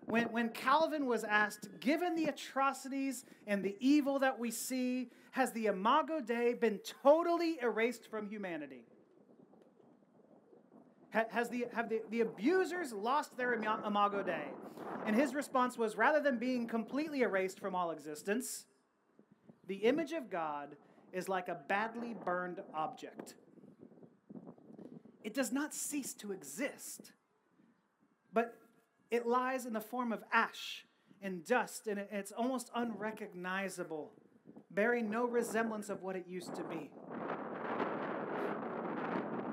When, 0.05 0.31
when 0.31 0.49
Calvin 0.49 1.05
was 1.05 1.25
asked, 1.25 1.67
given 1.81 2.15
the 2.15 2.25
atrocities 2.25 3.25
and 3.45 3.61
the 3.61 3.75
evil 3.79 4.19
that 4.19 4.39
we 4.39 4.51
see, 4.51 5.09
has 5.31 5.51
the 5.51 5.65
Imago 5.65 6.21
Dei 6.21 6.53
been 6.53 6.79
totally 7.03 7.59
erased 7.61 8.09
from 8.09 8.27
humanity? 8.27 8.85
Has 11.29 11.49
the, 11.49 11.65
have 11.73 11.89
the, 11.89 12.01
the 12.09 12.21
abusers 12.21 12.93
lost 12.93 13.37
their 13.37 13.53
imago 13.53 14.23
Dei? 14.23 14.45
And 15.05 15.15
his 15.15 15.33
response 15.33 15.77
was 15.77 15.95
rather 15.95 16.19
than 16.19 16.37
being 16.37 16.67
completely 16.67 17.21
erased 17.21 17.59
from 17.59 17.75
all 17.75 17.91
existence, 17.91 18.65
the 19.67 19.75
image 19.75 20.11
of 20.11 20.29
God 20.29 20.75
is 21.11 21.27
like 21.27 21.47
a 21.47 21.57
badly 21.67 22.15
burned 22.25 22.61
object. 22.73 23.35
It 25.23 25.33
does 25.33 25.51
not 25.51 25.73
cease 25.73 26.13
to 26.15 26.31
exist, 26.31 27.11
but 28.33 28.55
it 29.09 29.25
lies 29.25 29.65
in 29.65 29.73
the 29.73 29.81
form 29.81 30.11
of 30.13 30.23
ash 30.31 30.85
and 31.21 31.43
dust, 31.45 31.87
and 31.87 31.99
it's 32.11 32.31
almost 32.31 32.69
unrecognizable, 32.75 34.11
bearing 34.71 35.09
no 35.09 35.25
resemblance 35.25 35.89
of 35.89 36.03
what 36.03 36.15
it 36.15 36.25
used 36.27 36.53
to 36.55 36.63
be. 36.63 36.91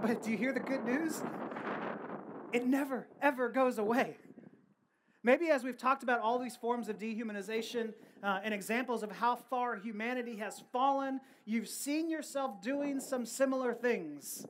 But 0.03 0.23
do 0.23 0.31
you 0.31 0.37
hear 0.37 0.53
the 0.53 0.61
good 0.61 0.85
news? 0.85 1.23
It 2.55 2.69
never, 2.69 3.09
ever 3.21 3.49
goes 3.49 3.79
away. 3.79 4.17
Maybe 5.25 5.49
as 5.49 5.65
we've 5.65 5.77
talked 5.77 6.05
about 6.05 6.21
all 6.21 6.39
these 6.39 6.55
forms 6.55 6.89
of 6.89 7.01
dehumanization 7.01 7.95
uh, 8.23 8.39
and 8.45 8.55
examples 8.55 9.03
of 9.03 9.11
how 9.11 9.35
far 9.35 9.75
humanity 9.75 10.37
has 10.37 10.63
fallen, 10.73 11.21
you've 11.45 11.67
seen 11.67 12.09
yourself 12.09 12.63
doing 12.63 13.01
some 13.01 13.27
similar 13.27 13.75
things. 13.75 14.47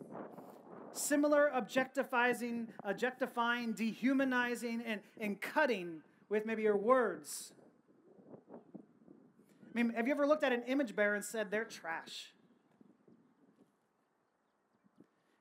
Similar 0.92 1.48
objectifying, 1.54 2.68
objectifying, 2.84 3.72
dehumanizing, 3.72 4.82
and, 4.84 5.00
and 5.18 5.40
cutting 5.40 6.02
with 6.28 6.44
maybe 6.44 6.60
your 6.60 6.76
words. 6.76 7.54
I 8.52 8.58
mean, 9.72 9.94
have 9.96 10.06
you 10.06 10.12
ever 10.12 10.26
looked 10.26 10.44
at 10.44 10.52
an 10.52 10.64
image 10.66 10.94
bearer 10.94 11.14
and 11.14 11.24
said 11.24 11.50
they're 11.50 11.64
trash? 11.64 12.34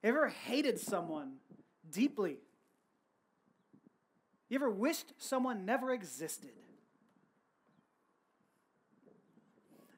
Ever 0.02 0.30
hated 0.30 0.80
someone 0.80 1.34
deeply? 1.92 2.38
You 4.54 4.60
ever 4.60 4.70
wished 4.70 5.14
someone 5.18 5.66
never 5.66 5.92
existed? 5.92 6.52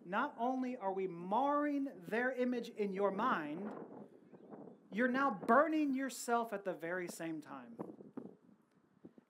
Not 0.05 0.33
only 0.39 0.77
are 0.77 0.93
we 0.93 1.07
marring 1.07 1.89
their 2.07 2.31
image 2.31 2.71
in 2.77 2.93
your 2.93 3.11
mind, 3.11 3.69
you're 4.93 5.09
now 5.09 5.37
burning 5.45 5.93
yourself 5.93 6.53
at 6.53 6.63
the 6.63 6.71
very 6.71 7.09
same 7.09 7.41
time. 7.41 7.75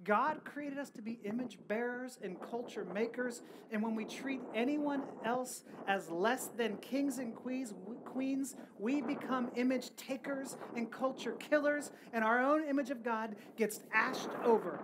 God 0.04 0.46
created 0.46 0.78
us 0.78 0.92
to 0.92 1.02
be 1.02 1.14
image 1.24 1.58
bearers 1.68 2.20
and 2.22 2.40
culture 2.40 2.86
makers, 2.86 3.42
and 3.72 3.82
when 3.82 3.96
we 3.96 4.06
treat 4.06 4.42
anyone 4.54 5.02
else 5.26 5.64
as 5.88 6.08
less 6.12 6.50
than 6.56 6.78
kings 6.78 7.18
and 7.18 7.34
queens, 7.34 7.74
we 8.16 9.02
become 9.02 9.52
image 9.56 9.96
takers 9.96 10.58
and 10.76 10.92
culture 10.92 11.34
killers, 11.34 11.92
and 12.14 12.24
our 12.24 12.40
own 12.40 12.64
image 12.64 12.90
of 12.90 13.04
God 13.04 13.36
gets 13.58 13.82
ashed 13.94 14.30
over, 14.44 14.80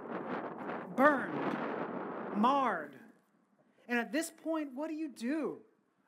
burned, 0.95 1.57
marred. 2.35 2.95
And 3.87 3.99
at 3.99 4.11
this 4.11 4.31
point, 4.43 4.69
what 4.75 4.89
do 4.89 4.95
you 4.95 5.09
do? 5.09 5.57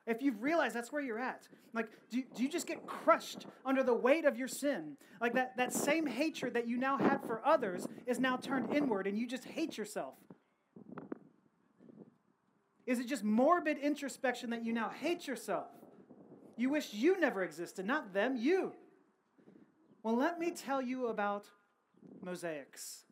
If 0.06 0.22
you've 0.22 0.42
realized 0.42 0.74
that's 0.74 0.92
where 0.92 1.02
you're 1.02 1.18
at, 1.18 1.48
like, 1.72 1.88
do 2.10 2.18
you, 2.18 2.24
do 2.34 2.42
you 2.42 2.48
just 2.48 2.66
get 2.66 2.86
crushed 2.86 3.46
under 3.64 3.82
the 3.82 3.94
weight 3.94 4.26
of 4.26 4.36
your 4.36 4.48
sin? 4.48 4.96
Like 5.20 5.34
that, 5.34 5.56
that 5.56 5.72
same 5.72 6.06
hatred 6.06 6.54
that 6.54 6.68
you 6.68 6.76
now 6.76 6.98
had 6.98 7.22
for 7.26 7.40
others 7.44 7.88
is 8.06 8.20
now 8.20 8.36
turned 8.36 8.74
inward 8.74 9.06
and 9.06 9.18
you 9.18 9.26
just 9.26 9.44
hate 9.44 9.78
yourself? 9.78 10.14
Is 12.86 12.98
it 12.98 13.08
just 13.08 13.24
morbid 13.24 13.78
introspection 13.78 14.50
that 14.50 14.62
you 14.62 14.72
now 14.72 14.90
hate 14.90 15.26
yourself? 15.26 15.68
You 16.56 16.70
wish 16.70 16.92
you 16.92 17.18
never 17.18 17.42
existed, 17.42 17.84
not 17.84 18.12
them, 18.12 18.36
you. 18.36 18.72
Well, 20.02 20.16
let 20.16 20.38
me 20.38 20.50
tell 20.50 20.80
you 20.80 21.08
about 21.08 21.46
mosaics. 22.22 23.04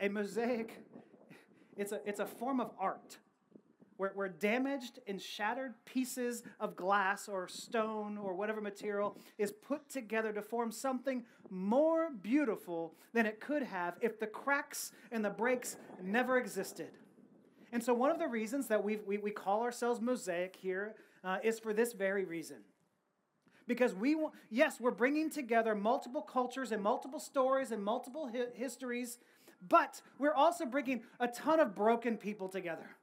A 0.00 0.08
mosaic, 0.08 0.80
it's 1.76 1.92
a, 1.92 2.00
it's 2.04 2.20
a 2.20 2.26
form 2.26 2.60
of 2.60 2.70
art 2.78 3.18
where, 3.96 4.10
where 4.14 4.28
damaged 4.28 4.98
and 5.06 5.20
shattered 5.20 5.74
pieces 5.84 6.42
of 6.58 6.74
glass 6.74 7.28
or 7.28 7.46
stone 7.46 8.18
or 8.18 8.34
whatever 8.34 8.60
material 8.60 9.16
is 9.38 9.52
put 9.52 9.88
together 9.88 10.32
to 10.32 10.42
form 10.42 10.72
something 10.72 11.24
more 11.50 12.10
beautiful 12.10 12.94
than 13.12 13.26
it 13.26 13.40
could 13.40 13.62
have 13.62 13.94
if 14.00 14.18
the 14.18 14.26
cracks 14.26 14.90
and 15.12 15.24
the 15.24 15.30
breaks 15.30 15.76
never 16.02 16.38
existed. 16.38 16.90
And 17.72 17.82
so, 17.82 17.94
one 17.94 18.10
of 18.10 18.18
the 18.18 18.28
reasons 18.28 18.66
that 18.68 18.82
we 18.82 18.98
we, 19.06 19.18
we 19.18 19.30
call 19.30 19.62
ourselves 19.62 20.00
Mosaic 20.00 20.56
here 20.56 20.94
uh, 21.24 21.38
is 21.42 21.58
for 21.58 21.72
this 21.72 21.92
very 21.92 22.24
reason. 22.24 22.58
Because 23.66 23.94
we, 23.94 24.16
yes, 24.50 24.78
we're 24.78 24.90
bringing 24.90 25.30
together 25.30 25.74
multiple 25.74 26.20
cultures 26.20 26.70
and 26.70 26.82
multiple 26.82 27.18
stories 27.18 27.72
and 27.72 27.82
multiple 27.82 28.30
hi- 28.30 28.46
histories, 28.54 29.18
but 29.66 30.02
we're 30.18 30.34
also 30.34 30.66
bringing 30.66 31.02
a 31.18 31.28
ton 31.28 31.60
of 31.60 31.74
broken 31.74 32.18
people 32.18 32.48
together. 32.48 32.96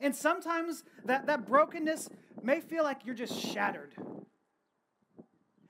And 0.00 0.14
sometimes 0.14 0.84
that, 1.04 1.26
that 1.26 1.46
brokenness 1.46 2.08
may 2.42 2.60
feel 2.60 2.82
like 2.82 3.04
you're 3.04 3.14
just 3.14 3.38
shattered. 3.38 3.94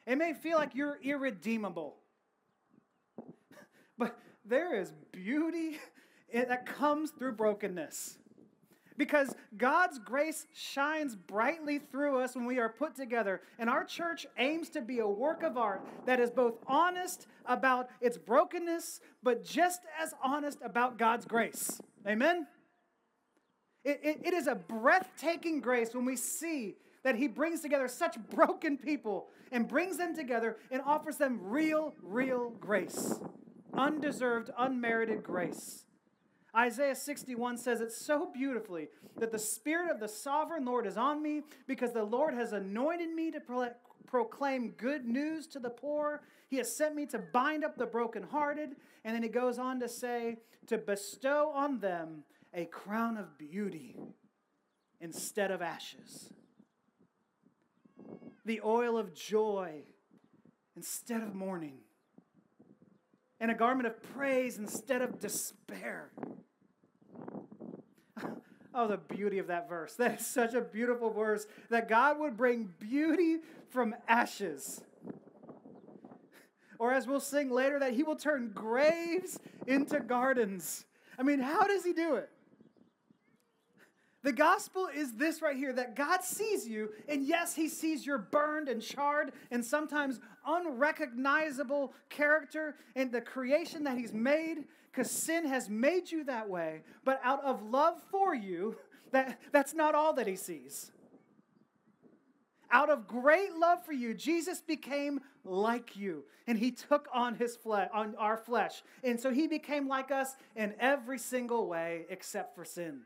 It 0.06 0.16
may 0.16 0.32
feel 0.32 0.56
like 0.56 0.74
you're 0.74 0.98
irredeemable. 1.02 1.96
But 3.98 4.16
there 4.44 4.80
is 4.80 4.92
beauty 5.10 5.78
that 6.32 6.66
comes 6.66 7.10
through 7.10 7.32
brokenness. 7.32 8.16
Because 8.98 9.34
God's 9.56 9.98
grace 10.00 10.46
shines 10.52 11.14
brightly 11.14 11.78
through 11.78 12.20
us 12.20 12.34
when 12.34 12.44
we 12.44 12.58
are 12.58 12.68
put 12.68 12.96
together. 12.96 13.40
And 13.58 13.70
our 13.70 13.84
church 13.84 14.26
aims 14.36 14.68
to 14.70 14.82
be 14.82 14.98
a 14.98 15.06
work 15.06 15.44
of 15.44 15.56
art 15.56 15.86
that 16.04 16.18
is 16.18 16.30
both 16.30 16.56
honest 16.66 17.28
about 17.46 17.88
its 18.00 18.18
brokenness, 18.18 19.00
but 19.22 19.44
just 19.44 19.82
as 19.98 20.14
honest 20.22 20.58
about 20.64 20.98
God's 20.98 21.24
grace. 21.24 21.80
Amen? 22.06 22.48
It, 23.84 24.00
it, 24.02 24.20
it 24.26 24.34
is 24.34 24.48
a 24.48 24.56
breathtaking 24.56 25.60
grace 25.60 25.94
when 25.94 26.04
we 26.04 26.16
see 26.16 26.74
that 27.04 27.14
He 27.14 27.28
brings 27.28 27.60
together 27.60 27.86
such 27.86 28.18
broken 28.30 28.76
people 28.76 29.28
and 29.52 29.68
brings 29.68 29.96
them 29.96 30.14
together 30.14 30.56
and 30.72 30.82
offers 30.84 31.16
them 31.16 31.38
real, 31.40 31.94
real 32.02 32.50
grace. 32.60 33.20
Undeserved, 33.72 34.50
unmerited 34.58 35.22
grace. 35.22 35.84
Isaiah 36.58 36.96
61 36.96 37.56
says 37.56 37.80
it 37.80 37.92
so 37.92 38.28
beautifully 38.32 38.88
that 39.16 39.30
the 39.30 39.38
Spirit 39.38 39.92
of 39.92 40.00
the 40.00 40.08
sovereign 40.08 40.64
Lord 40.64 40.86
is 40.86 40.96
on 40.96 41.22
me 41.22 41.42
because 41.68 41.92
the 41.92 42.02
Lord 42.02 42.34
has 42.34 42.52
anointed 42.52 43.14
me 43.14 43.30
to 43.30 43.38
pro- 43.38 43.70
proclaim 44.06 44.70
good 44.70 45.04
news 45.06 45.46
to 45.48 45.60
the 45.60 45.70
poor. 45.70 46.22
He 46.48 46.56
has 46.56 46.74
sent 46.74 46.96
me 46.96 47.06
to 47.06 47.18
bind 47.18 47.64
up 47.64 47.78
the 47.78 47.86
brokenhearted. 47.86 48.70
And 49.04 49.14
then 49.14 49.22
he 49.22 49.28
goes 49.28 49.56
on 49.56 49.78
to 49.78 49.88
say, 49.88 50.38
to 50.66 50.78
bestow 50.78 51.52
on 51.54 51.78
them 51.78 52.24
a 52.52 52.64
crown 52.64 53.16
of 53.16 53.38
beauty 53.38 53.96
instead 55.00 55.52
of 55.52 55.62
ashes, 55.62 56.32
the 58.44 58.60
oil 58.64 58.98
of 58.98 59.14
joy 59.14 59.82
instead 60.74 61.22
of 61.22 61.36
mourning, 61.36 61.78
and 63.38 63.50
a 63.50 63.54
garment 63.54 63.86
of 63.86 64.02
praise 64.02 64.58
instead 64.58 65.02
of 65.02 65.20
despair. 65.20 66.10
Oh, 68.74 68.86
the 68.86 68.98
beauty 68.98 69.38
of 69.38 69.48
that 69.48 69.68
verse. 69.68 69.94
That 69.94 70.20
is 70.20 70.26
such 70.26 70.54
a 70.54 70.60
beautiful 70.60 71.10
verse 71.10 71.46
that 71.68 71.88
God 71.88 72.20
would 72.20 72.36
bring 72.36 72.72
beauty 72.78 73.38
from 73.70 73.94
ashes. 74.06 74.80
Or 76.80 76.92
as 76.92 77.08
we'll 77.08 77.18
sing 77.18 77.50
later, 77.50 77.80
that 77.80 77.94
He 77.94 78.04
will 78.04 78.14
turn 78.14 78.52
graves 78.54 79.40
into 79.66 79.98
gardens. 79.98 80.84
I 81.18 81.24
mean, 81.24 81.40
how 81.40 81.66
does 81.66 81.82
He 81.82 81.92
do 81.92 82.14
it? 82.14 82.30
The 84.22 84.32
gospel 84.32 84.88
is 84.94 85.14
this 85.14 85.42
right 85.42 85.56
here 85.56 85.72
that 85.72 85.96
God 85.96 86.22
sees 86.22 86.68
you, 86.68 86.90
and 87.08 87.24
yes, 87.24 87.54
He 87.56 87.68
sees 87.68 88.06
your 88.06 88.18
burned 88.18 88.68
and 88.68 88.80
charred 88.80 89.32
and 89.50 89.64
sometimes 89.64 90.20
unrecognizable 90.46 91.94
character 92.10 92.76
and 92.94 93.10
the 93.10 93.20
creation 93.20 93.82
that 93.84 93.98
He's 93.98 94.12
made, 94.12 94.64
because 94.98 95.12
sin 95.12 95.46
has 95.46 95.70
made 95.70 96.10
you 96.10 96.24
that 96.24 96.50
way. 96.50 96.82
But 97.04 97.20
out 97.22 97.44
of 97.44 97.62
love 97.62 98.02
for 98.10 98.34
you, 98.34 98.74
that, 99.12 99.40
that's 99.52 99.72
not 99.72 99.94
all 99.94 100.12
that 100.14 100.26
He 100.26 100.34
sees. 100.34 100.90
Out 102.72 102.90
of 102.90 103.06
great 103.06 103.54
love 103.54 103.86
for 103.86 103.92
you, 103.92 104.12
Jesus 104.12 104.60
became 104.60 105.20
like 105.44 105.96
you, 105.96 106.24
and 106.48 106.58
He 106.58 106.72
took 106.72 107.08
on 107.14 107.36
His 107.36 107.54
flesh, 107.54 107.88
on 107.94 108.16
our 108.16 108.36
flesh, 108.36 108.82
and 109.04 109.20
so 109.20 109.30
He 109.30 109.46
became 109.46 109.86
like 109.86 110.10
us 110.10 110.34
in 110.56 110.74
every 110.80 111.18
single 111.18 111.68
way 111.68 112.04
except 112.10 112.56
for 112.56 112.64
sin 112.64 113.02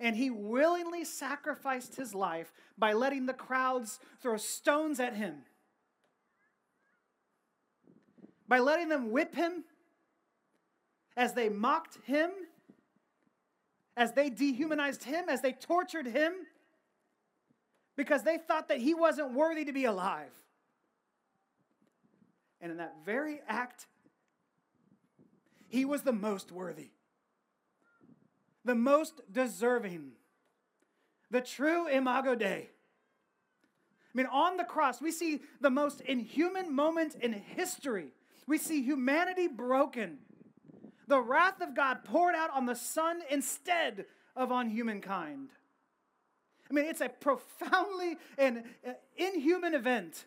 and 0.00 0.16
he 0.16 0.28
willingly 0.28 1.04
sacrificed 1.04 1.94
his 1.94 2.16
life 2.16 2.52
by 2.76 2.92
letting 2.92 3.26
the 3.26 3.32
crowds 3.32 4.00
throw 4.20 4.36
stones 4.36 4.98
at 4.98 5.14
him, 5.14 5.36
by 8.48 8.58
letting 8.58 8.88
them 8.88 9.12
whip 9.12 9.36
him 9.36 9.62
as 11.16 11.34
they 11.34 11.48
mocked 11.48 11.98
him, 12.04 12.30
as 13.96 14.12
they 14.12 14.30
dehumanized 14.30 15.04
him, 15.04 15.28
as 15.28 15.40
they 15.40 15.52
tortured 15.52 16.06
him, 16.06 16.32
because 17.96 18.24
they 18.24 18.38
thought 18.38 18.68
that 18.68 18.78
he 18.78 18.94
wasn't 18.94 19.32
worthy 19.32 19.64
to 19.64 19.72
be 19.72 19.84
alive. 19.84 20.32
And 22.60 22.72
in 22.72 22.78
that 22.78 22.96
very 23.04 23.40
act, 23.46 23.86
he 25.68 25.84
was 25.84 26.02
the 26.02 26.12
most 26.12 26.50
worthy 26.50 26.90
the 28.64 28.74
most 28.74 29.20
deserving, 29.30 30.12
the 31.30 31.40
true 31.40 31.88
Imago 31.88 32.34
Dei. 32.34 32.70
I 32.70 34.16
mean, 34.16 34.26
on 34.26 34.56
the 34.56 34.64
cross, 34.64 35.00
we 35.00 35.10
see 35.10 35.40
the 35.60 35.70
most 35.70 36.00
inhuman 36.00 36.74
moment 36.74 37.16
in 37.16 37.32
history. 37.32 38.12
We 38.46 38.58
see 38.58 38.82
humanity 38.82 39.48
broken, 39.48 40.18
the 41.06 41.20
wrath 41.20 41.60
of 41.60 41.74
God 41.74 42.04
poured 42.04 42.34
out 42.34 42.50
on 42.50 42.66
the 42.66 42.74
Son 42.74 43.20
instead 43.30 44.06
of 44.36 44.50
on 44.50 44.68
humankind. 44.70 45.50
I 46.70 46.74
mean, 46.74 46.86
it's 46.86 47.00
a 47.00 47.08
profoundly 47.08 48.16
and 48.38 48.64
uh, 48.86 48.92
inhuman 49.16 49.74
event. 49.74 50.24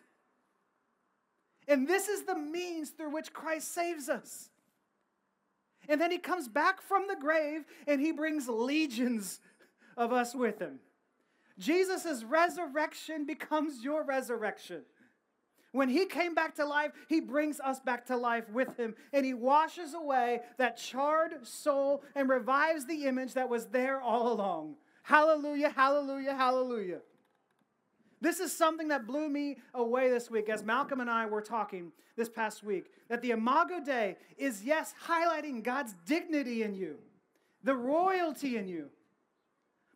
And 1.66 1.86
this 1.86 2.08
is 2.08 2.22
the 2.22 2.36
means 2.36 2.90
through 2.90 3.12
which 3.12 3.32
Christ 3.32 3.74
saves 3.74 4.08
us. 4.08 4.48
And 5.88 6.00
then 6.00 6.10
he 6.10 6.18
comes 6.18 6.48
back 6.48 6.80
from 6.80 7.06
the 7.08 7.16
grave 7.16 7.64
and 7.86 8.00
he 8.00 8.12
brings 8.12 8.48
legions 8.48 9.40
of 9.96 10.12
us 10.12 10.34
with 10.34 10.58
him. 10.58 10.80
Jesus' 11.58 12.22
resurrection 12.22 13.26
becomes 13.26 13.82
your 13.82 14.04
resurrection. 14.04 14.82
When 15.78 15.88
he 15.88 16.06
came 16.06 16.34
back 16.34 16.56
to 16.56 16.64
life, 16.64 16.90
he 17.08 17.20
brings 17.20 17.60
us 17.60 17.78
back 17.78 18.04
to 18.06 18.16
life 18.16 18.50
with 18.50 18.76
him 18.76 18.96
and 19.12 19.24
he 19.24 19.32
washes 19.32 19.94
away 19.94 20.40
that 20.56 20.76
charred 20.76 21.46
soul 21.46 22.02
and 22.16 22.28
revives 22.28 22.84
the 22.84 23.04
image 23.04 23.34
that 23.34 23.48
was 23.48 23.66
there 23.66 24.00
all 24.00 24.32
along. 24.32 24.74
Hallelujah, 25.04 25.70
hallelujah, 25.70 26.34
hallelujah. 26.34 26.98
This 28.20 28.40
is 28.40 28.50
something 28.50 28.88
that 28.88 29.06
blew 29.06 29.28
me 29.28 29.58
away 29.72 30.10
this 30.10 30.28
week 30.28 30.48
as 30.48 30.64
Malcolm 30.64 30.98
and 30.98 31.08
I 31.08 31.26
were 31.26 31.42
talking 31.42 31.92
this 32.16 32.28
past 32.28 32.64
week. 32.64 32.86
That 33.08 33.22
the 33.22 33.30
Imago 33.30 33.78
Dei 33.78 34.16
is, 34.36 34.64
yes, 34.64 34.94
highlighting 35.06 35.62
God's 35.62 35.94
dignity 36.06 36.64
in 36.64 36.74
you, 36.74 36.96
the 37.62 37.76
royalty 37.76 38.56
in 38.56 38.66
you. 38.66 38.88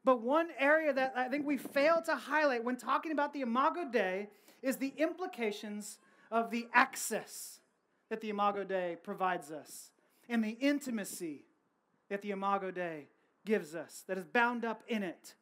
But 0.04 0.20
one 0.20 0.50
area 0.60 0.92
that 0.92 1.12
I 1.16 1.28
think 1.28 1.44
we 1.44 1.56
fail 1.56 2.02
to 2.06 2.14
highlight 2.14 2.62
when 2.62 2.76
talking 2.76 3.10
about 3.10 3.32
the 3.32 3.40
Imago 3.40 3.88
Dei 3.90 4.28
is 4.62 4.76
the 4.76 4.94
implications 4.96 5.98
of 6.30 6.50
the 6.50 6.68
access 6.72 7.60
that 8.08 8.20
the 8.20 8.30
Imago 8.30 8.64
Dei 8.64 8.96
provides 9.02 9.50
us 9.50 9.90
and 10.28 10.42
the 10.42 10.56
intimacy 10.60 11.44
that 12.08 12.22
the 12.22 12.30
Imago 12.30 12.70
Dei 12.70 13.08
gives 13.44 13.74
us 13.74 14.04
that 14.06 14.18
is 14.18 14.24
bound 14.24 14.64
up 14.64 14.82
in 14.86 15.02
it. 15.02 15.34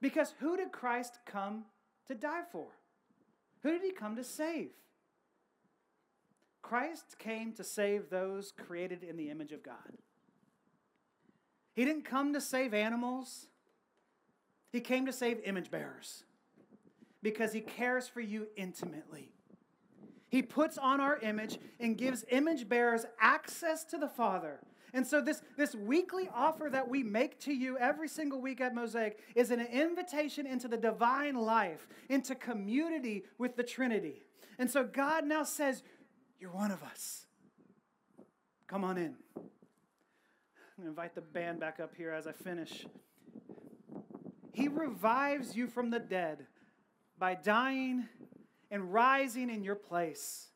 Because 0.00 0.34
who 0.38 0.56
did 0.56 0.72
Christ 0.72 1.18
come 1.26 1.64
to 2.06 2.14
die 2.14 2.42
for? 2.52 2.68
Who 3.62 3.72
did 3.72 3.82
he 3.82 3.90
come 3.90 4.14
to 4.16 4.24
save? 4.24 4.70
Christ 6.62 7.18
came 7.18 7.52
to 7.54 7.64
save 7.64 8.10
those 8.10 8.52
created 8.52 9.02
in 9.02 9.16
the 9.16 9.30
image 9.30 9.52
of 9.52 9.62
God. 9.62 9.98
He 11.74 11.84
didn't 11.84 12.04
come 12.04 12.32
to 12.32 12.40
save 12.40 12.74
animals, 12.74 13.46
He 14.70 14.80
came 14.80 15.06
to 15.06 15.12
save 15.12 15.40
image 15.44 15.70
bearers 15.70 16.24
because 17.22 17.52
He 17.52 17.60
cares 17.60 18.08
for 18.08 18.20
you 18.20 18.48
intimately. 18.56 19.32
He 20.28 20.42
puts 20.42 20.76
on 20.76 21.00
our 21.00 21.18
image 21.18 21.58
and 21.80 21.96
gives 21.96 22.24
image 22.30 22.68
bearers 22.68 23.06
access 23.20 23.84
to 23.84 23.98
the 23.98 24.08
Father. 24.08 24.60
And 24.94 25.06
so, 25.06 25.20
this, 25.20 25.42
this 25.56 25.74
weekly 25.74 26.28
offer 26.34 26.68
that 26.70 26.88
we 26.88 27.02
make 27.02 27.38
to 27.40 27.52
you 27.52 27.76
every 27.78 28.08
single 28.08 28.40
week 28.40 28.60
at 28.60 28.74
Mosaic 28.74 29.18
is 29.34 29.50
an 29.50 29.60
invitation 29.60 30.46
into 30.46 30.66
the 30.66 30.78
divine 30.78 31.34
life, 31.34 31.86
into 32.08 32.34
community 32.34 33.24
with 33.36 33.56
the 33.56 33.62
Trinity. 33.62 34.24
And 34.58 34.70
so, 34.70 34.84
God 34.84 35.26
now 35.26 35.44
says, 35.44 35.82
You're 36.40 36.52
one 36.52 36.70
of 36.70 36.82
us. 36.82 37.26
Come 38.66 38.84
on 38.84 38.96
in. 38.96 39.14
I'm 39.36 40.84
going 40.84 40.84
to 40.84 40.88
invite 40.88 41.14
the 41.14 41.22
band 41.22 41.60
back 41.60 41.80
up 41.80 41.94
here 41.96 42.12
as 42.12 42.26
I 42.26 42.32
finish. 42.32 42.86
He 44.52 44.68
revives 44.68 45.56
you 45.56 45.66
from 45.66 45.90
the 45.90 45.98
dead 45.98 46.46
by 47.18 47.34
dying 47.34 48.06
and 48.70 48.92
rising 48.92 49.50
in 49.50 49.64
your 49.64 49.74
place. 49.74 50.48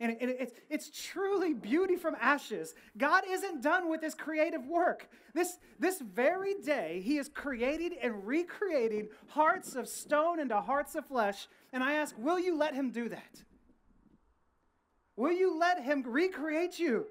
And 0.00 0.16
it's, 0.20 0.52
it's 0.68 0.90
truly 0.90 1.54
beauty 1.54 1.94
from 1.94 2.16
ashes. 2.20 2.74
God 2.98 3.22
isn't 3.28 3.62
done 3.62 3.88
with 3.88 4.02
his 4.02 4.16
creative 4.16 4.66
work. 4.66 5.08
This, 5.32 5.58
this 5.78 6.00
very 6.00 6.54
day, 6.54 7.00
he 7.04 7.18
is 7.18 7.28
creating 7.28 7.94
and 8.02 8.26
recreating 8.26 9.08
hearts 9.28 9.76
of 9.76 9.86
stone 9.86 10.40
into 10.40 10.60
hearts 10.60 10.96
of 10.96 11.06
flesh. 11.06 11.46
And 11.72 11.84
I 11.84 11.92
ask, 11.94 12.16
will 12.18 12.40
you 12.40 12.56
let 12.58 12.74
him 12.74 12.90
do 12.90 13.08
that? 13.10 13.44
Will 15.14 15.30
you 15.30 15.56
let 15.56 15.80
him 15.80 16.02
recreate 16.04 16.80
you? 16.80 17.06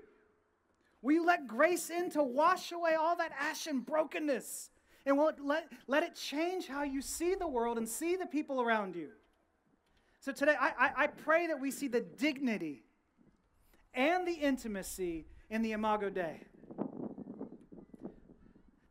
Will 1.01 1.13
you 1.13 1.25
let 1.25 1.47
grace 1.47 1.89
in 1.89 2.11
to 2.11 2.21
wash 2.21 2.73
away 2.73 2.95
all 2.95 3.15
that 3.15 3.31
ash 3.39 3.67
and 3.67 3.85
brokenness? 3.85 4.69
And 5.05 5.17
it 5.17 5.35
let, 5.43 5.67
let 5.87 6.03
it 6.03 6.15
change 6.15 6.67
how 6.67 6.83
you 6.83 7.01
see 7.01 7.35
the 7.35 7.47
world 7.47 7.77
and 7.77 7.87
see 7.87 8.15
the 8.15 8.25
people 8.25 8.61
around 8.61 8.95
you? 8.95 9.09
So 10.19 10.31
today, 10.31 10.55
I, 10.59 10.71
I, 10.77 10.91
I 11.03 11.07
pray 11.07 11.47
that 11.47 11.59
we 11.59 11.71
see 11.71 11.87
the 11.87 12.01
dignity 12.01 12.83
and 13.93 14.27
the 14.27 14.33
intimacy 14.33 15.25
in 15.49 15.63
the 15.63 15.71
Imago 15.71 16.09
Dei. 16.09 16.41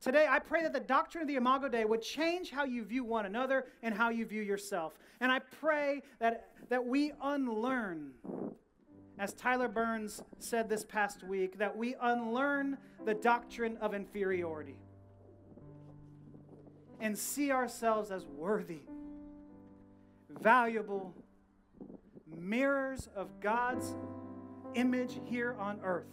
Today, 0.01 0.27
I 0.29 0.39
pray 0.39 0.63
that 0.63 0.73
the 0.73 0.81
doctrine 0.81 1.23
of 1.23 1.29
the 1.29 1.37
Imago 1.37 1.69
Dei 1.69 1.85
would 1.85 2.03
change 2.03 2.51
how 2.51 2.65
you 2.65 2.85
view 2.85 3.05
one 3.05 3.27
another 3.27 3.67
and 3.83 3.95
how 3.95 4.09
you 4.09 4.27
view 4.27 4.43
yourself. 4.43 4.99
And 5.21 5.31
I 5.31 5.39
pray 5.39 6.03
that, 6.19 6.49
that 6.71 6.85
we 6.85 7.13
unlearn, 7.23 8.13
as 9.19 9.35
Tyler 9.35 9.69
Burns 9.69 10.23
said 10.39 10.69
this 10.69 10.85
past 10.85 11.23
week, 11.23 11.59
that 11.59 11.77
we 11.77 11.95
unlearn 12.01 12.79
the 13.05 13.15
doctrine 13.15 13.77
of 13.77 13.95
inferiority 13.95 14.79
and 17.01 17.19
see 17.19 17.51
ourselves 17.51 18.11
as 18.11 18.25
worthy 18.27 18.81
valuable 20.41 21.15
mirrors 22.27 23.09
of 23.15 23.41
God's 23.41 23.95
image 24.75 25.19
here 25.25 25.57
on 25.59 25.81
earth. 25.83 26.07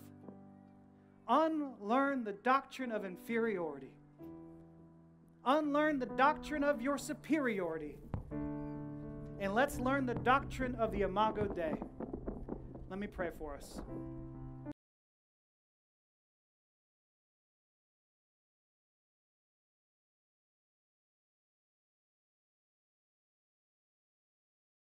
Unlearn 1.28 2.24
the 2.24 2.34
doctrine 2.34 2.92
of 2.92 3.06
inferiority. 3.06 3.92
Unlearn 5.46 6.00
the 6.00 6.06
doctrine 6.06 6.64
of 6.64 6.82
your 6.82 6.98
superiority. 6.98 7.96
And 9.40 9.54
let's 9.54 9.80
learn 9.80 10.06
the 10.06 10.16
doctrine 10.16 10.76
of 10.76 10.92
the 10.92 11.02
Imago 11.02 11.46
Dei. 11.46 11.76
Let 12.90 13.00
me 13.00 13.08
pray 13.08 13.30
for 13.38 13.56
us. 13.56 13.82